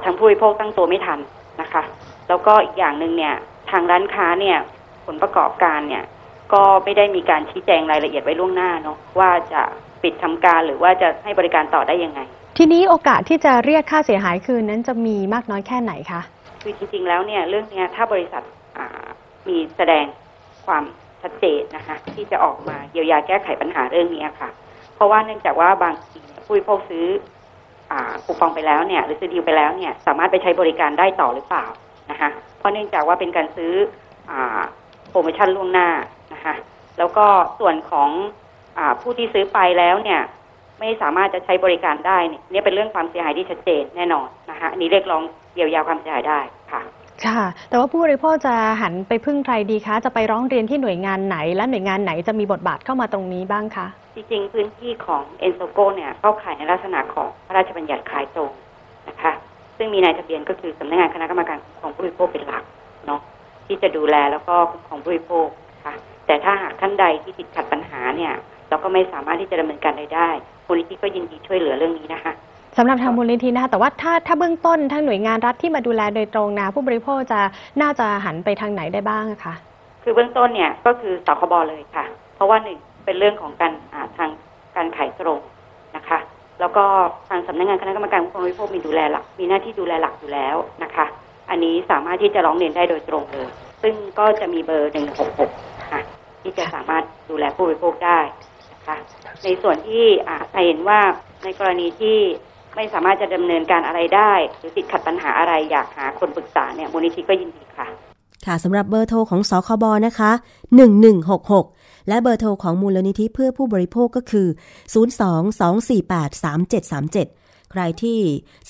[0.03, 1.19] ทางผู้บริโภคตั้งตัวไม่ทัน
[1.61, 1.83] นะคะ
[2.27, 3.35] แล้วก็อีกอย่างหนึ่งเนี่ย
[3.71, 4.57] ทางร้านค้าเนี่ย
[5.05, 6.03] ผลประกอบการเนี่ย
[6.53, 9.61] ก็ไม่ได้มีการชี้แจงรายละเอียดไว้ล่วงหน้าเนาะว่าจะ
[10.03, 12.19] ปิดทำการหรือว่าจะให้บริการต่อได้ยังไง
[12.57, 16.21] ทีนี้โอกาสที่จะเรียกค่าเสียหายคืนนั้นจะมีมากน้อยแค่ไหนคะ
[16.61, 18.43] คือจริงๆ แล้วเนี่ยเรื่องนี้ถ้าบริษัท
[19.49, 20.05] มีแสดง
[20.65, 20.83] ความ
[21.21, 24.49] ชัดเจนนะคะ ที่จะออกมาเยียวยาแก้ไขปัญหาเรื่องนี้ค่ะ
[24.95, 27.05] เพราะว่าเนื่องจากว่าบางทีผู้บริโภคซื้อ
[28.23, 31.65] คูปองไปแล้วเนี่ยหรือซื้อดีลไปแล้วเนี่ยสามารถไปใช้บริการได้ต่อหรือเปล่า
[32.11, 33.73] นะคะเพราะเนื่องจากว่าเป็นการซื้อ
[34.31, 34.33] อ
[35.09, 35.89] โปรโมชั่นล่วงหน้า
[36.33, 36.55] นะคะ
[36.97, 37.25] แล้วก็
[37.59, 38.09] ส่วนของ
[38.77, 40.21] อผู้ที่ซื้อไปแล้วเนี่ย
[40.79, 45.23] ไม่สามารถจะใช้บริการได้เนี่ยนี่เป็นเรื่องความเสียหายที่ชัดเจนแน่นอนนะคะอันนี้เรียกร้อง
[45.55, 46.39] เยียวยาความเสียหายได้
[46.71, 46.81] ค่ะ
[47.25, 58.51] ค่ะ แต่ว่าผู้บริโภคจะหันไปพึ่งใครดีคะ จะไปร้องเรียนที่หน่วยงานไหน และหน่วยงานไหนจะมีบทบาทเข้ามาตรงนี้บ้างคะ จริงๆ พื้นที่ของเอ็นโซโกเนี่ยเข้าข่ายในลักษณะของพระราชบัญญัติขายตรง
[59.07, 59.31] นะคะ
[59.77, 62.63] ซึ่งมีนายทะเบียนก็คือสำนักงานคณะกรรมการของผู้บริโภคเป็นหลัก
[63.05, 63.21] เนาะ
[63.65, 65.47] ที่จะดูแลแล้วก็คุ้มครองผู้บริโภค
[65.85, 65.93] ค่ะ
[66.25, 68.33] แต่ถ้าหากท่านใดที่ติดขัดปัญหาเนี่ย
[68.73, 70.29] เราก็ไม่สามารถที่จะดำเนินการใดได้
[70.67, 72.33] มูลนิธิก็ยินดีช่วยเหลือเรื่องนี้นะคะ
[72.77, 77.39] สำหรับทางมูลนิธินะคะแต่ว่าถ้าถ้าเบื้องต้นทางหน่วยงานรัฐที่มาดูแลโดยตรงนะผู้บริโภคจะ
[77.81, 79.53] น่าจะหันไปทางไหนได้บ้างคะ
[80.03, 82.05] คือเบื้องต้นเนี่ยก็คือสคบเลยค่ะ
[82.35, 83.73] เพราะว่าหนึ่งเป็นเรื่องของการ
[84.17, 84.29] ทาง
[84.75, 85.39] การขายตรง
[85.95, 86.19] นะคะ
[86.59, 86.83] แล้วก็
[87.29, 91.05] ทางสำนักงานคณะกรรมการผู้บริโภคมีดูแลหลัก มีหน้าที่ดูแลหลักอยู่แล้วนะคะ
[91.49, 93.49] อันนี้สามารถที่จะร้องเรียนได้โดยตรงเลย
[93.81, 95.51] ซึ่งก็จะมีเบอร์หนึ่งหกหก
[95.91, 96.01] ค่ะ
[96.41, 98.52] ที่จะสามารถดูแลผู้บริโภคได้นะ
[98.87, 98.97] คะ
[99.43, 100.99] ในส่วนที่อ่าเห็นว่า
[101.43, 102.17] ในกรณีที่
[102.75, 107.87] ไม่สามารถจะดำเนินการอะไรได้ หรือติดขัดปัญหาอะไรอยากหาคนปรึกษาเนี่ยมูลนิธิก็ยินดีค่ะ
[108.45, 110.31] ค่ะสำหรับเบอร์โทรของสคบนะคะ
[111.19, 114.47] 1166 และเบอร์โทรของมูลนิธิเพื่อผู้บริโภคก็คือ
[114.93, 117.42] 022483737
[117.73, 118.19] ใครที่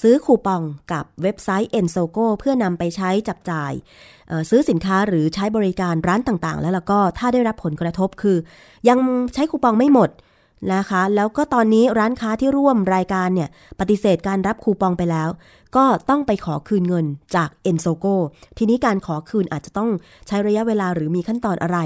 [0.02, 3.72] ซื้อคูปองกับเว็บไซต์ e n s o g o เพื่อนำไปใช้จับจ่าย
[4.50, 8.38] ซื้อสินค้าหรือใช้บริการร้านต่างๆ แล้วล้วก็ถ้าได้รับผลกระทบคือ
[8.90, 9.00] ยัง
[9.34, 10.10] ใช้คูปองไม่หมด
[10.76, 13.50] นะคะ แล้วก็ตอนนี้ร้านค้าที่ร่วมรายการเนี่ย
[13.80, 15.30] ปฏิเสธการรับคูปองไปแล้ว
[15.76, 18.16] ก็ต้องไปขอคืนเงินจาก e n s o g o
[18.58, 19.90] ทีนี้การขอคืนอาจจะต้อง
[20.28, 21.78] ใช้ระยะเวลาหรือมีขั้นตอนอะไร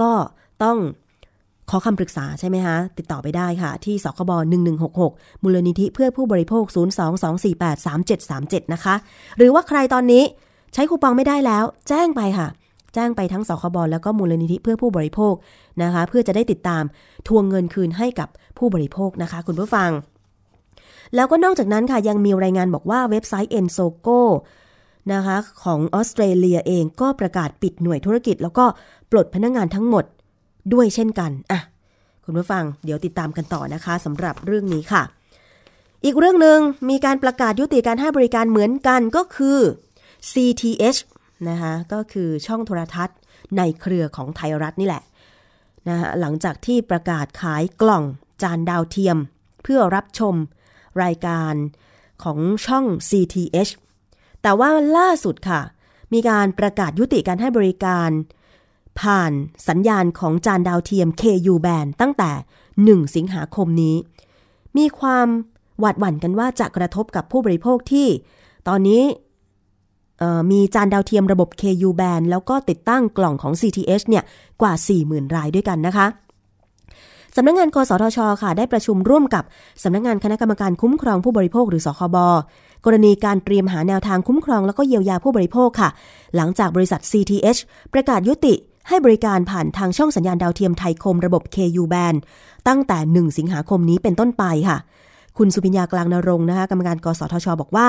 [0.00, 0.10] ก็
[0.62, 0.78] ต้อง
[1.70, 4.30] ขอคำปรึกษาใช่ไหมคะติดต่อไปได้ค่ะ ที่สคบ
[4.86, 6.64] 1166 มูลนิธิเพื่อผู้บริโภค
[7.44, 8.94] 022483737 นะคะ
[9.36, 10.22] หรือว่าใครตอนนี้
[10.74, 12.48] ใช้คูปองไม่ได้แล้ว แจ้งไปค่ะ
[12.94, 15.34] แจ้งไปทั้งสคบแล้วก็มูลนิธิเพื่อผู้บริโภค
[15.82, 16.82] นะคะ เพื่อจะได้ติดตาม
[17.28, 19.90] ทวงเงินคืนให้กับผู้บริโภคนะคะ คุณผู้ฟัง
[21.14, 24.20] แล้วก็นอกจากนั้นค่ะยังมีรายงานบอกว่าเว็บไซต์ e n s o g o
[25.12, 28.64] นะคะของออสเตรเลียเองก็ประกาศปิดหน่วยธุรกิจ แล้วก็
[29.10, 30.04] ปลดพนักงงานทั้งหมด
[30.72, 31.60] ด้วยเช่นกันอะ
[32.24, 35.02] คุณผู้ฟังเดี๋ยวติดตามกันต่อนะคะสำหรับเรื่องนี้ค่ะ
[36.04, 36.58] อีกเรื่องหนึ่ง
[36.90, 39.58] มีการประกาศยุติการให้บริการเหมือนกันก็คือ
[40.32, 41.00] CTH
[41.48, 43.18] นะคะก็คือช่องโทรทัศน์
[43.56, 45.02] ในเครือของไทยรัฐนี่แหละ
[45.88, 48.04] นะคะหลังจากที่ประกาศขายกล่อง
[48.42, 49.18] จานดาวเทียม
[49.62, 50.34] เพื่อรับชม
[51.02, 51.54] รายการ
[52.24, 53.72] ของช่อง CTH
[54.42, 55.60] แต่ว่าล่าสุดค่ะ
[56.12, 58.10] มีการประกาศยุติการให้บริการ
[59.00, 59.32] ผ่าน
[59.68, 62.30] สัญญาณของจานดาวเทียม KU band ตั้งแต่
[62.74, 63.96] 1 สิงหาคมนี้
[64.76, 65.26] มีความ
[65.80, 68.08] หวาดหวั่นกันว่าจะกระทบกับผู้บริโภคที่
[68.68, 69.02] ตอนนี้
[70.50, 74.24] มีจานดาวเทียมระบบ KU band แล้วก็ติดตั้งกล่องของ CTH เนี่ย
[74.62, 74.72] กว่า
[75.04, 76.06] 40,000 รายด้วยกันนะคะ
[77.36, 79.44] สำนักงงานกสทช ค่ะ ได้ประชุมร่วมกับ
[79.82, 82.16] สำนักงงานคณะกรรมการคุ้มครองผู้บริโภคหรือสคบ
[82.84, 85.90] กรณีการเตรียมหาแนวทางคุ้มครอง แล้วก็เยียวยาผู้บริโภคค่ะ
[86.36, 87.60] หลังจากบริษัท CTH
[87.92, 88.54] ประกาศยุติ
[88.88, 92.18] ให้บริการผ่านทางช่องสัญญาณดาวเทียมไทยคมระบบ KU band
[92.68, 94.78] ตั้งแต่ 1 สิงหาคมนี้เป็นต้นไปค่ะ
[95.38, 97.88] คุณสุพิญญากลางนรงนะคะกรรมการกสทช บอกว่า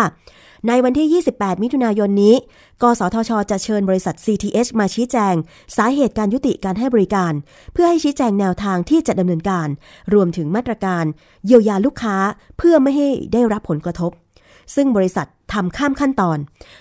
[0.68, 2.36] ในวันที่ 28 มิถุนายนนี้
[2.82, 5.36] กสทช จะเชิญบริษัท CTH มาชี้แจง
[5.78, 7.34] สาเหตุการยุติการให้บริการ
[7.74, 9.68] เพื่อให้ชี้แจงแนวทางที่จะดำเนินการ
[10.14, 11.04] รวมถึงมาตรการ
[11.46, 12.18] เยียวยาลูกค้า
[12.58, 14.12] เพื่อไม่ให้ได้รับผลกระทบ
[14.76, 16.38] ซึ่งบริษัททำข้ามขั้นตอน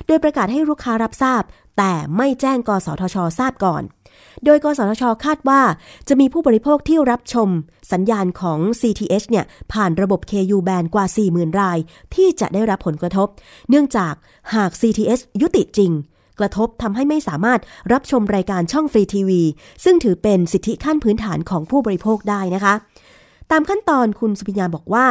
[0.06, 1.42] โดยประกาศให้ลูกค้ารับทราบ
[1.78, 3.82] แต่ไม่แจ้งกสทช ทราบก่อน
[4.44, 5.60] โดยกสทช คาดว่า
[6.08, 7.48] จะมีผู้บริโภคที่รับชม
[7.92, 11.78] สัญญาณของ CTH เนี่ยผ่านระบบ KU band กว่า 40,000 ราย
[12.14, 13.28] ที่จะได้รับผลกระทบ
[13.68, 14.14] เนื่องจาก
[14.54, 15.92] หาก CTH ยุติจริง
[16.40, 17.60] กระทบทำให้ไม่สามารถ
[17.92, 19.42] รับชมรายการช่องฟรีทีวี
[19.84, 22.74] ซึ่งถือเป็นสิทธิขั้นพื้นฐานของผู้บริโภคได้นะคะ
[23.50, 25.06] ตามขั้นตอนคุณสุพิญญาบอกว่า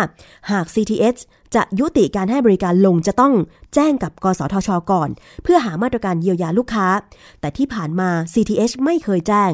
[0.51, 1.21] หาก CTH
[1.55, 3.33] จะยุติการให้บริการลงจะต้อง
[3.75, 5.09] แจ้งกับกสทช ก่อน
[5.43, 6.87] เพื่อหามาตรการเยียวยาลูกค้า
[7.39, 9.51] แต่ที่ผ่านมา CTH ไม่เคยแจ้ง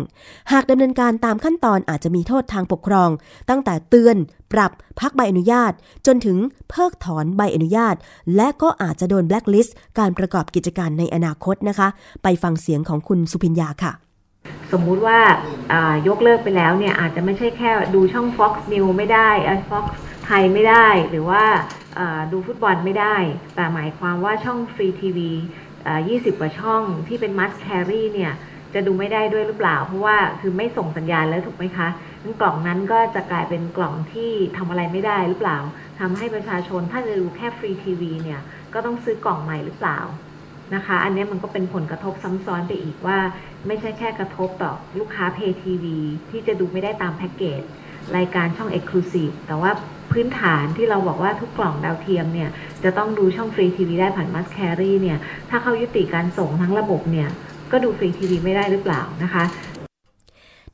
[0.52, 3.10] หากดำเนินการตามขั้นตอนอาจจะมีโทษทางปกครอง
[3.50, 4.18] ตั้งแต่เตือน
[4.54, 5.72] ปรับ พักใบอนุญาต
[6.06, 6.38] จนถึง
[6.70, 7.96] เพิกถอนใบอนุญาต
[8.36, 11.88] และก็อาจจะโดนแบล็คลิสต์การประกอบกิจการในอนาคตนะคะ
[12.24, 13.94] ไปฟังเสียงของคุณสุพิญญาค่ะ
[14.72, 15.20] สมมุติว่า
[16.08, 19.30] ยกเลิกไปแล้วเนี่ยอาจจะไม่ใช่แค่ดูช่อง Fox News ไม่ได้
[19.70, 19.86] Fox
[20.26, 21.44] ไทยไม่ได้หรือว่า
[22.32, 23.16] ดูฟุตบอลไม่ได้
[23.56, 25.32] แต่หมายความว่าช่องฟรีทีวี
[25.86, 28.34] 20 กว่าช่องที่เป็นมัสแครีเนี่ย
[28.74, 31.88] จะดูไม่ได้ด้วยหรือเปล่า เพราะว่าคือไม่ส่งสัญญาณแล้วถูกไหมคะ
[32.24, 35.58] นั้นกล่องนั้นก็จะกลายเป็นกล่องที่ทำอะไรไม่ได้หรือเปล่า
[36.00, 38.42] ทำให้ประชาชนถ้าจะดูแค่ฟรีทีวีเนี่ย
[38.74, 40.00] ก็ต้องซื้อกล่องใหม่หรือเปล่า
[40.76, 43.18] นะคะ อันนี้มันก็เป็นผลกระทบซ้ำซ้อนไปอีกว่า
[43.68, 45.98] ไม่ใช่แค่กระทบต่อลูกค้า Pay TV
[46.30, 47.62] ที่จะดูไม่ได้ตามแพ็กเกจ
[48.18, 49.72] รายการช่อง Exclusive แต่ว่า
[50.12, 52.50] พื้นฐานที่เราบอกว่าทุกกล่องดาวเทียมเนี่ย
[52.84, 55.18] จะต้องดูช่องฟรีทีวีได้ผ่าน Must Carry เนี่ย
[55.50, 57.30] ถ้าเขายุติการส่งทั้งระบบเนี่ย
[57.72, 59.44] ก็ดูฟรีทีวีไม่ได้หรือเปล่านะคะ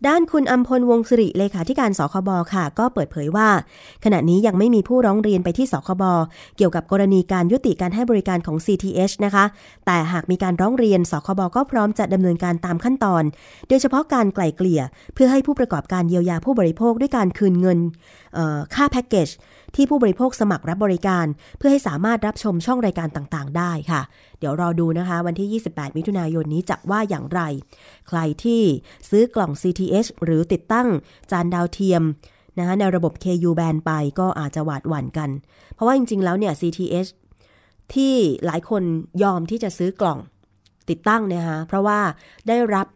[0.08, 3.48] ด้านคุณอัมพลวงศิริเลขาธิการสคบค่ะ ก็เปิดเผยว่า
[4.04, 6.04] ขณะนี้ยังไม่มีผู้ร้องเรียนไปที่สคบ
[6.58, 9.46] เกี่ยวกับกรณีการยุติการให้บริการของ CTH นะคะ
[9.86, 13.24] แต่หากมีการร้องเรียนสคบก็พร้อมจะดำเนินการตามขั้นตอน
[13.68, 14.82] โดยเฉพาะการไกล่เกลี่ย
[15.14, 17.80] เพื่อให้ผู้ประกอบการเยียวยาผู้บริโภคด้วยการคืนเงิน
[18.76, 19.30] ค่าแพ็กเกจ
[19.76, 21.26] ที่ผู้บริโภคสมัครรับบริการ
[21.58, 24.02] เพื่อให้สามารถรับชมช่องรายการต่างๆ ได้ค่ะ
[24.40, 27.42] เดี๋ยวรอดูนะคะ วันที่ 28 มิถุนายนนี้จะว่าอย่างไร
[28.08, 28.62] ใครที่
[29.10, 30.88] ซื้อกล่อง CTH หรือติดตั้ง
[31.32, 32.04] จานดาวเทียม
[32.60, 35.30] นะคะในระบบ KU band ไปก็อาจจะหวาดหวั่นกัน
[35.74, 37.10] เพราะว่าจริง ๆ แล้วเนี่ย CTH
[37.94, 38.14] ที่
[38.46, 38.84] หลายคน
[39.24, 40.20] ยอมที่จะซื้อกล่อง
[40.90, 42.00] ติดตั้งนะคะเพราะว่า
[42.48, 42.88] ได้รับ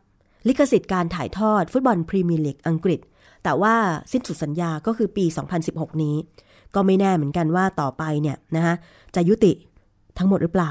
[0.47, 2.99] ลิขสิทธิ์การถ่ายทอดฟุตบอลพรีเมียร์ลีกอังกฤษ
[3.43, 3.75] แต่ว่า
[4.11, 5.25] สิ้นสุดสัญญาก็คือปี
[5.63, 6.15] 2016 นี้
[6.75, 8.73] ก็ไม่แน่เหมือนกันว่าต่อไปเนี่ยนะคะ
[9.15, 9.51] จะยุติ
[10.17, 10.69] ทั้งหมดหรือเปล่า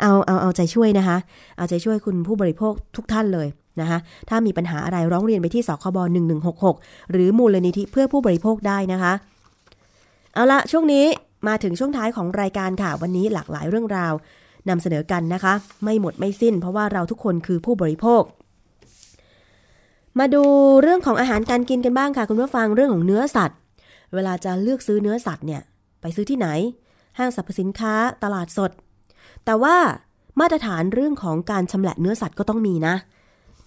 [0.00, 1.16] เอาเอาเอาใจช่วยนะคะ
[1.56, 3.48] เอาใจช่วยคุณผู้บริโภคทุกท่านเลย
[3.80, 5.98] นะคะถ้ามีปัญหาอะไรร้องเรียนไปที่สคบ
[6.54, 9.12] 1166 หรือมูลนิธิเพื่อผู้บริโภคได้นะคะ
[10.34, 11.04] เอาละช่วงนี้
[11.48, 14.12] มาถึงช่วงท้ายของรายการค่ะ วันนี้หลากหลายเรื่องราว
[14.68, 15.52] นำเสนอกันนะคะ
[15.84, 18.22] ไม่หมดไม่สิ้น เพราะว่าเราทุกคนคือผู้บริโภค
[20.18, 20.42] มาดู
[20.82, 23.58] เรื่องของอาหารการกินกันบ้างค่ะ คุณผู้ฟังเรื่องของเนื้อสัตว์
[24.14, 25.62] เวลาจะเลือกซื้อเนื้อสัตว์เนี่ย
[26.00, 26.48] ไปซื้อที่ไหน
[27.18, 28.70] ห้างสรรพสินค้าตลาดสด
[29.44, 29.76] แต่ว่า
[30.40, 32.94] มาตรฐานเรื่องของการชำแหละเนื้อสัตว์ก็ต้องมีนะ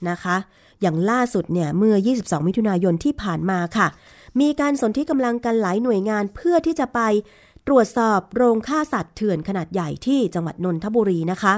[0.09, 0.35] นะคะ
[0.81, 3.87] อย่างล่าสุดเนี่ยเมื่อ 22 มิถุนายนที่ผ่านมาค่ะ
[4.39, 6.99] มีการสนที่กำลังกันหลายหน่วยงานเพื่อที่จะไป
[7.67, 11.53] ตรวจสอบโรงฆ่าสัตว์เถื่อนขนาดใหญ่ที่จังหวัดนนทบุรีนะคะ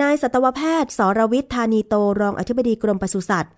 [0.00, 3.52] นายสัตวแพทย์ สรวิทย์ธานีโตรองอธิบดีกรมปศุสัตว์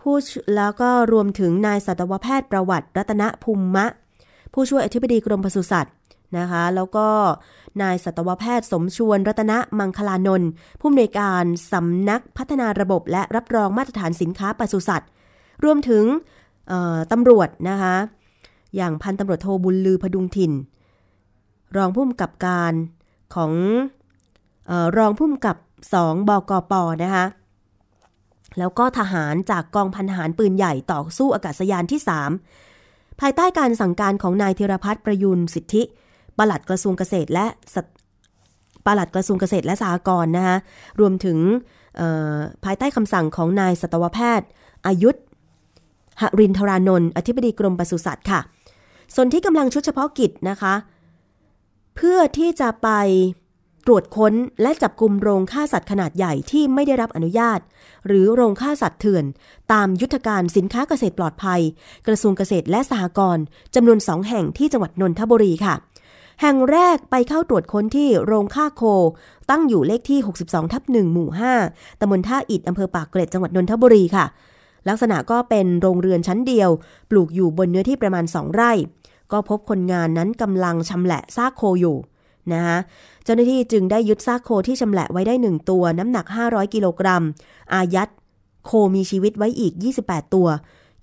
[0.00, 0.14] ผู้
[0.56, 3.86] แล้วก็รวมถึงนายสัตวแพทย์ประวัติรัตนภูมิมะ
[4.52, 5.94] ผู้ช่วยอธิบดีกรมปศุสัตว์
[6.38, 7.06] นะคะ แล้วก็
[7.82, 15.08] นายสัตวแพทย์สมชวนรัตนมังคลานนท์ผู้อำนวยการสำนักพัฒนาระบบและรับรองมาตรฐานสินค้าปศุสัตว์
[15.64, 16.04] รวมถึง
[17.12, 17.94] ตำรวจนะคะ
[18.76, 20.52] อย่างพันตำรวจโทบุญลือพดุงถิ่น
[21.76, 22.72] รองผู้กำกับการ
[23.34, 23.52] ของ
[24.70, 25.56] ออรองผู้กำกับ
[25.94, 26.72] สองบกป
[27.02, 27.24] นะคะ
[28.58, 32.00] แล้วก็ทหารจากกองพันทหารปืนใหญ่ต่อสู้อากาศยานที่
[32.60, 35.82] 3 ภายใต้การสั่งการของนายธีรพัฒน์ประยุนสิทธิ
[36.38, 37.46] ปลัดกระทรวงเกษตรและ
[38.86, 40.56] ปลัดกระทรวงเกษตรและสหกรณ์นะคะ
[41.00, 41.38] รวมถึง
[42.64, 44.48] ภายใต้คำสั่งของนายสัตวแพทย์
[44.86, 45.16] อายุธ
[46.20, 48.40] หรินทรานนท์อธิบดีกรมปศุสัตว์ค่ะ
[49.14, 50.74] ส่วนที่กำลังชุดเฉพาะกิจนะคะ
[51.96, 52.88] เพื่อที่จะไป
[53.90, 57.60] รวจค้นและจับกลุ่มโรงฆ่าสัตว์ขนาดใหญ่ที่ไม่ได้รับอนุญาต
[58.06, 59.24] หรือโรงฆ่าสัตว์เถื่อน
[59.72, 61.60] ตามยุทธการสินค้าเกษตรปลอดภัย
[62.06, 65.74] กระทรวงเกษตรและสหกรณ์จำนวนสองแห่งที่จังหวัดนนทบุรีค่ะ
[66.40, 68.82] แห่งแรกไปเข้าตรวจค้นที่โรงฆ่าโค
[69.50, 71.28] ตั้งอยู่เลขที่ 62 ทับ1หมู่
[71.64, 74.26] 5ตำบลท่าอิดอำเภอปากเกร็ดจังหวัดนนทบุรีค่ะ
[74.88, 76.70] ลักษณะก็เป็นโรงเรือนชั้นเดียว
[77.10, 78.72] ปลูกอยู่บนเนื้อที่ประมาณ 2 ไร่
[79.32, 81.96] ก็พบคนงานนั้นกำลังชำแหละซากโคอยู่
[82.52, 82.78] นะคะ
[83.24, 87.22] เจ้าหน้าที่จึงได้ยึดซากโคที่ชำแหละไว้ได้ 1 ตัว น้ำหนัก 500 กิโลกรัม
[87.74, 88.10] อายัด
[88.66, 89.72] โคมีชีวิตไว้อีก
[90.04, 90.48] 28 ตัว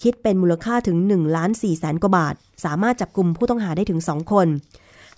[0.03, 2.35] คิดเป็นมูลค่าถึง1ล้าน4แสนกว่าบาท
[2.65, 4.47] สามารถจับกลุ่มผู้ต้องหาได้ถึง 2 คน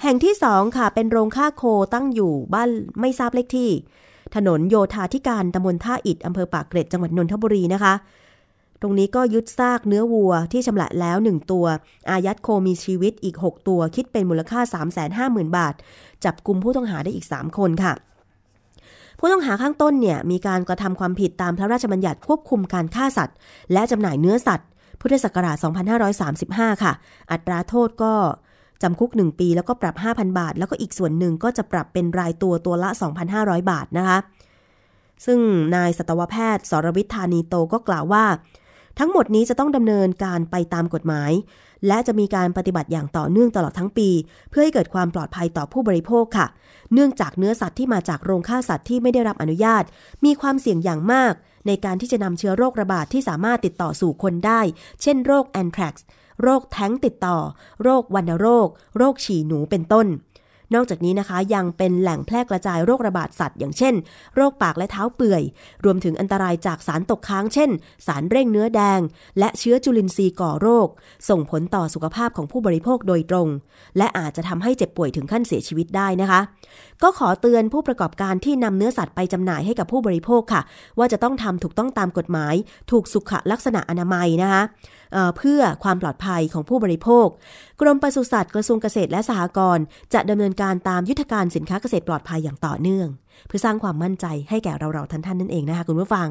[0.01, 1.63] แห่งที่ 2 ค่ะ เป็นโรงฆ่าโค
[1.93, 3.69] ตั้งอยู่บ้านไม่ทราบเลขที่
[4.35, 7.93] ถนนโยธาธิการตำบลท่าอิฐอำเภอปากเกร็ดจังหวัดนนทบุรีนะคะ
[8.81, 11.65] ตรงนี้ก็ยึดซากเนื้อวัวที่ชำละแล้ว 1 ตัว
[12.09, 14.59] อายัดโคมีชีวิตอีก 6 ตัว คิดเป็นมูลค่า
[15.23, 15.73] 350,000 บาท
[16.25, 17.93] จับกลุ่มผู้ต้องหาได้อีก 3 คนค่ะ
[19.19, 23.37] ผู้ต้องหาข้างต้นเนี่ยมีการกระทำความผิดตามพระราชบัญญัติควบคุมการฆ่าสัตว์
[23.73, 24.67] และจำหน่ายเนื้อสัตว์
[25.01, 25.55] พุทธศักราช
[26.19, 26.93] 2535 ค่ะ
[27.31, 28.13] อัตราโทษก็
[28.81, 32.89] จำคุก 1 ปีแล้วก็ปรับ 5,000 บาท แล้วก็อีกส่วนหนึ่งก็จะปรับเป็นรายตัวตัวละ
[33.29, 34.17] 2,500 บาทนะคะ
[35.25, 35.39] ซึ่ง
[35.75, 38.25] นายสัตวแพทย์สรวิทธานีโตก็กล่าวว่า
[38.99, 41.31] ทั้งหมดนี้จะต้องดำเนินการไปตามกฎหมาย
[41.87, 44.09] และจะมีการปฏิบัติอย่างต่อเนื่องตลอดทั้งปี
[44.49, 46.47] เพื่อให้เกิดความปลอดภัยต่อผู้บริโภคค่ะ
[46.93, 49.83] เนื่องจากเนื้อสัตว์ที่มาจากโรงฆ่าสัตว์ที่ไม่ได้รับอนุญาต
[50.25, 51.33] มีความเสี่ยงอย่างมาก
[51.67, 54.61] ในการที่จะนำเชื้อโรคระบาดที่สามารถติดต่อสู่คนได้
[55.01, 56.05] เช่น โรคแอนแทรกซ์
[56.41, 57.37] โรคแท้งติดต่อ
[57.83, 60.07] โรควัณโรค โรคฉี่หนูเป็นต้น
[60.75, 63.93] นอกจากนี้นะคะยังเป็นแหล่งแพร่กระจายโรคระบาดสัตว์ อย่างเช่น
[64.35, 65.43] โรคปากและเท้าเปื่อย
[65.85, 67.69] รวมถึงอันตรายจากสารตกค้างเช่น
[68.07, 68.99] สารเร่งเนื้อแดง
[69.39, 70.87] และเชื้อจุลินทรีย์ก่อโรค
[71.29, 73.47] ส่งผลต่อสุขภาพของผู้บริโภคโดยตรง
[73.97, 76.41] และอาจจะทำให้เจ็บป่วยถึงขั้นเสียชีวิตได้นะคะ
[77.03, 80.61] ก็ขอเตือนผู้ประกอบการที่นำเนื้อสัตว์ไปจำหน่ายให้กับผู้บริโภคค่ะ
[80.97, 82.55] ว่าจะต้องทำถูกต้องตามกฎหมาย
[82.91, 84.61] ถูกสุขลักษณะอนามัยนะคะ
[85.37, 87.27] เพื่อความปลอดภัยของผู้บริโภค
[87.81, 89.83] กรมปศุสัตว์กระทรวงเกษตรและสหกรณ์
[90.13, 93.07] จะดำเนินการตามยุทธการสินค้าเกษตรปลอดภัยอย่างต่อเนื่อง
[93.47, 96.27] เพื่อสร้างความมั่นใจให้แก่เราเราท่านท่านนั่นเองนะคะคุณผู้ฟัง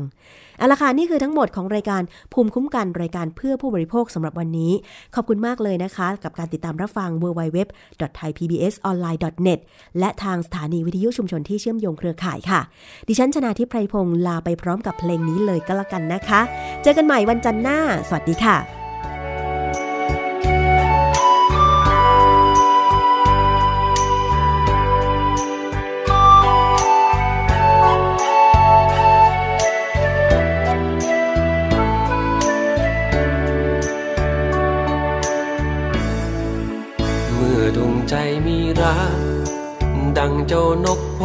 [0.59, 2.03] เอาละค่ะนี่คือทั้งหมดของรายการ
[2.33, 4.73] ภูมิคุ้มกันรายการเพื่อผู้บริโภคสำหรับวันนี้
[5.15, 9.59] ขอบคุณมากเลยนะคะ กับการติดตามรับฟัง www.thaipbsonline.net
[9.99, 12.61] และทางสถานีวิทยุชุมชนที่เชื่อมโยงเครือข่ายค่ะ
[13.09, 16.41] ดิฉันชนาทิพไพรพงศ์ลาไปพร้อมกับเพลงนี้เลยก็แล้วกันนะคะ
[16.83, 17.79] เจอกันใหม่วันจันทร์หน้า
[18.09, 18.88] สวัสดีค่ะ
[38.09, 38.15] ใจ
[38.47, 39.19] มีรัก
[40.19, 41.21] ดังเจ้านกโพ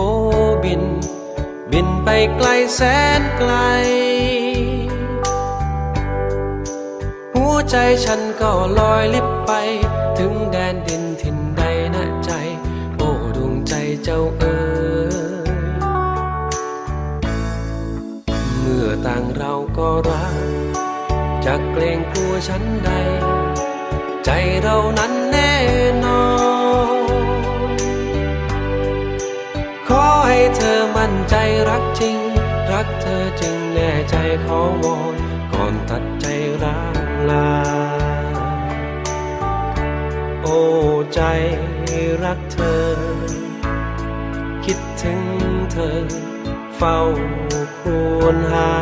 [0.64, 0.84] บิน
[1.72, 2.82] บินไปไกลแส
[3.20, 3.54] นไกล
[7.34, 7.76] หัวใจ
[8.06, 9.52] ฉันก็ลอยลิบไป
[10.18, 11.62] ถึงแดนดินถิ่นใด
[11.96, 12.32] นะใจ
[12.98, 13.74] โอ้ดวงใจ
[14.04, 14.58] เจ้าเอ๋
[15.12, 15.88] ย
[18.60, 20.36] เมื่อต่างเราก็รัก
[21.46, 22.92] จะเกรงกลัวฉันใด
[24.26, 24.30] ใจ
[24.62, 25.54] เรานั้นแน่
[26.03, 26.03] น
[31.06, 31.36] มั่นใจ
[31.70, 32.18] รักจริง
[32.72, 35.18] รักเธอจึงแน่ใจขอวอน
[35.52, 36.26] ก่อนตัดใจ
[36.64, 37.52] ร้างลา
[40.42, 40.60] โอ้
[41.14, 41.22] ใจ
[42.24, 42.84] รักเธอ
[44.66, 45.22] คิดถึง
[45.72, 46.02] เธอ
[46.76, 46.98] เฝ้า
[47.80, 47.82] ค
[48.20, 48.74] วรหา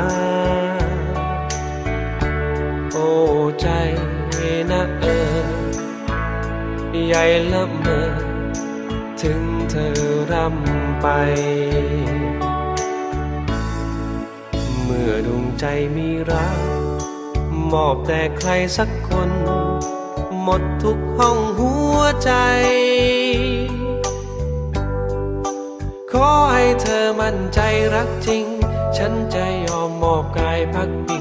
[2.94, 3.10] โอ้
[3.62, 3.70] ใจ
[4.72, 5.26] นะเออ
[7.08, 8.12] ใหญ่ละเมอ
[9.22, 9.42] ถึง
[9.72, 10.11] เธอ
[10.42, 11.08] รำไป
[14.84, 15.66] เมื่อดวงใจ
[15.96, 16.60] มีรัก
[17.72, 19.32] มอบแต่ใครสักคน
[20.44, 22.32] หมดทุกห้องหัวใจ
[26.12, 27.60] ขอให้เธอมั่นใจ
[27.96, 28.46] รักจริง
[28.98, 31.18] ฉันจะยอมมอบกายพักพิ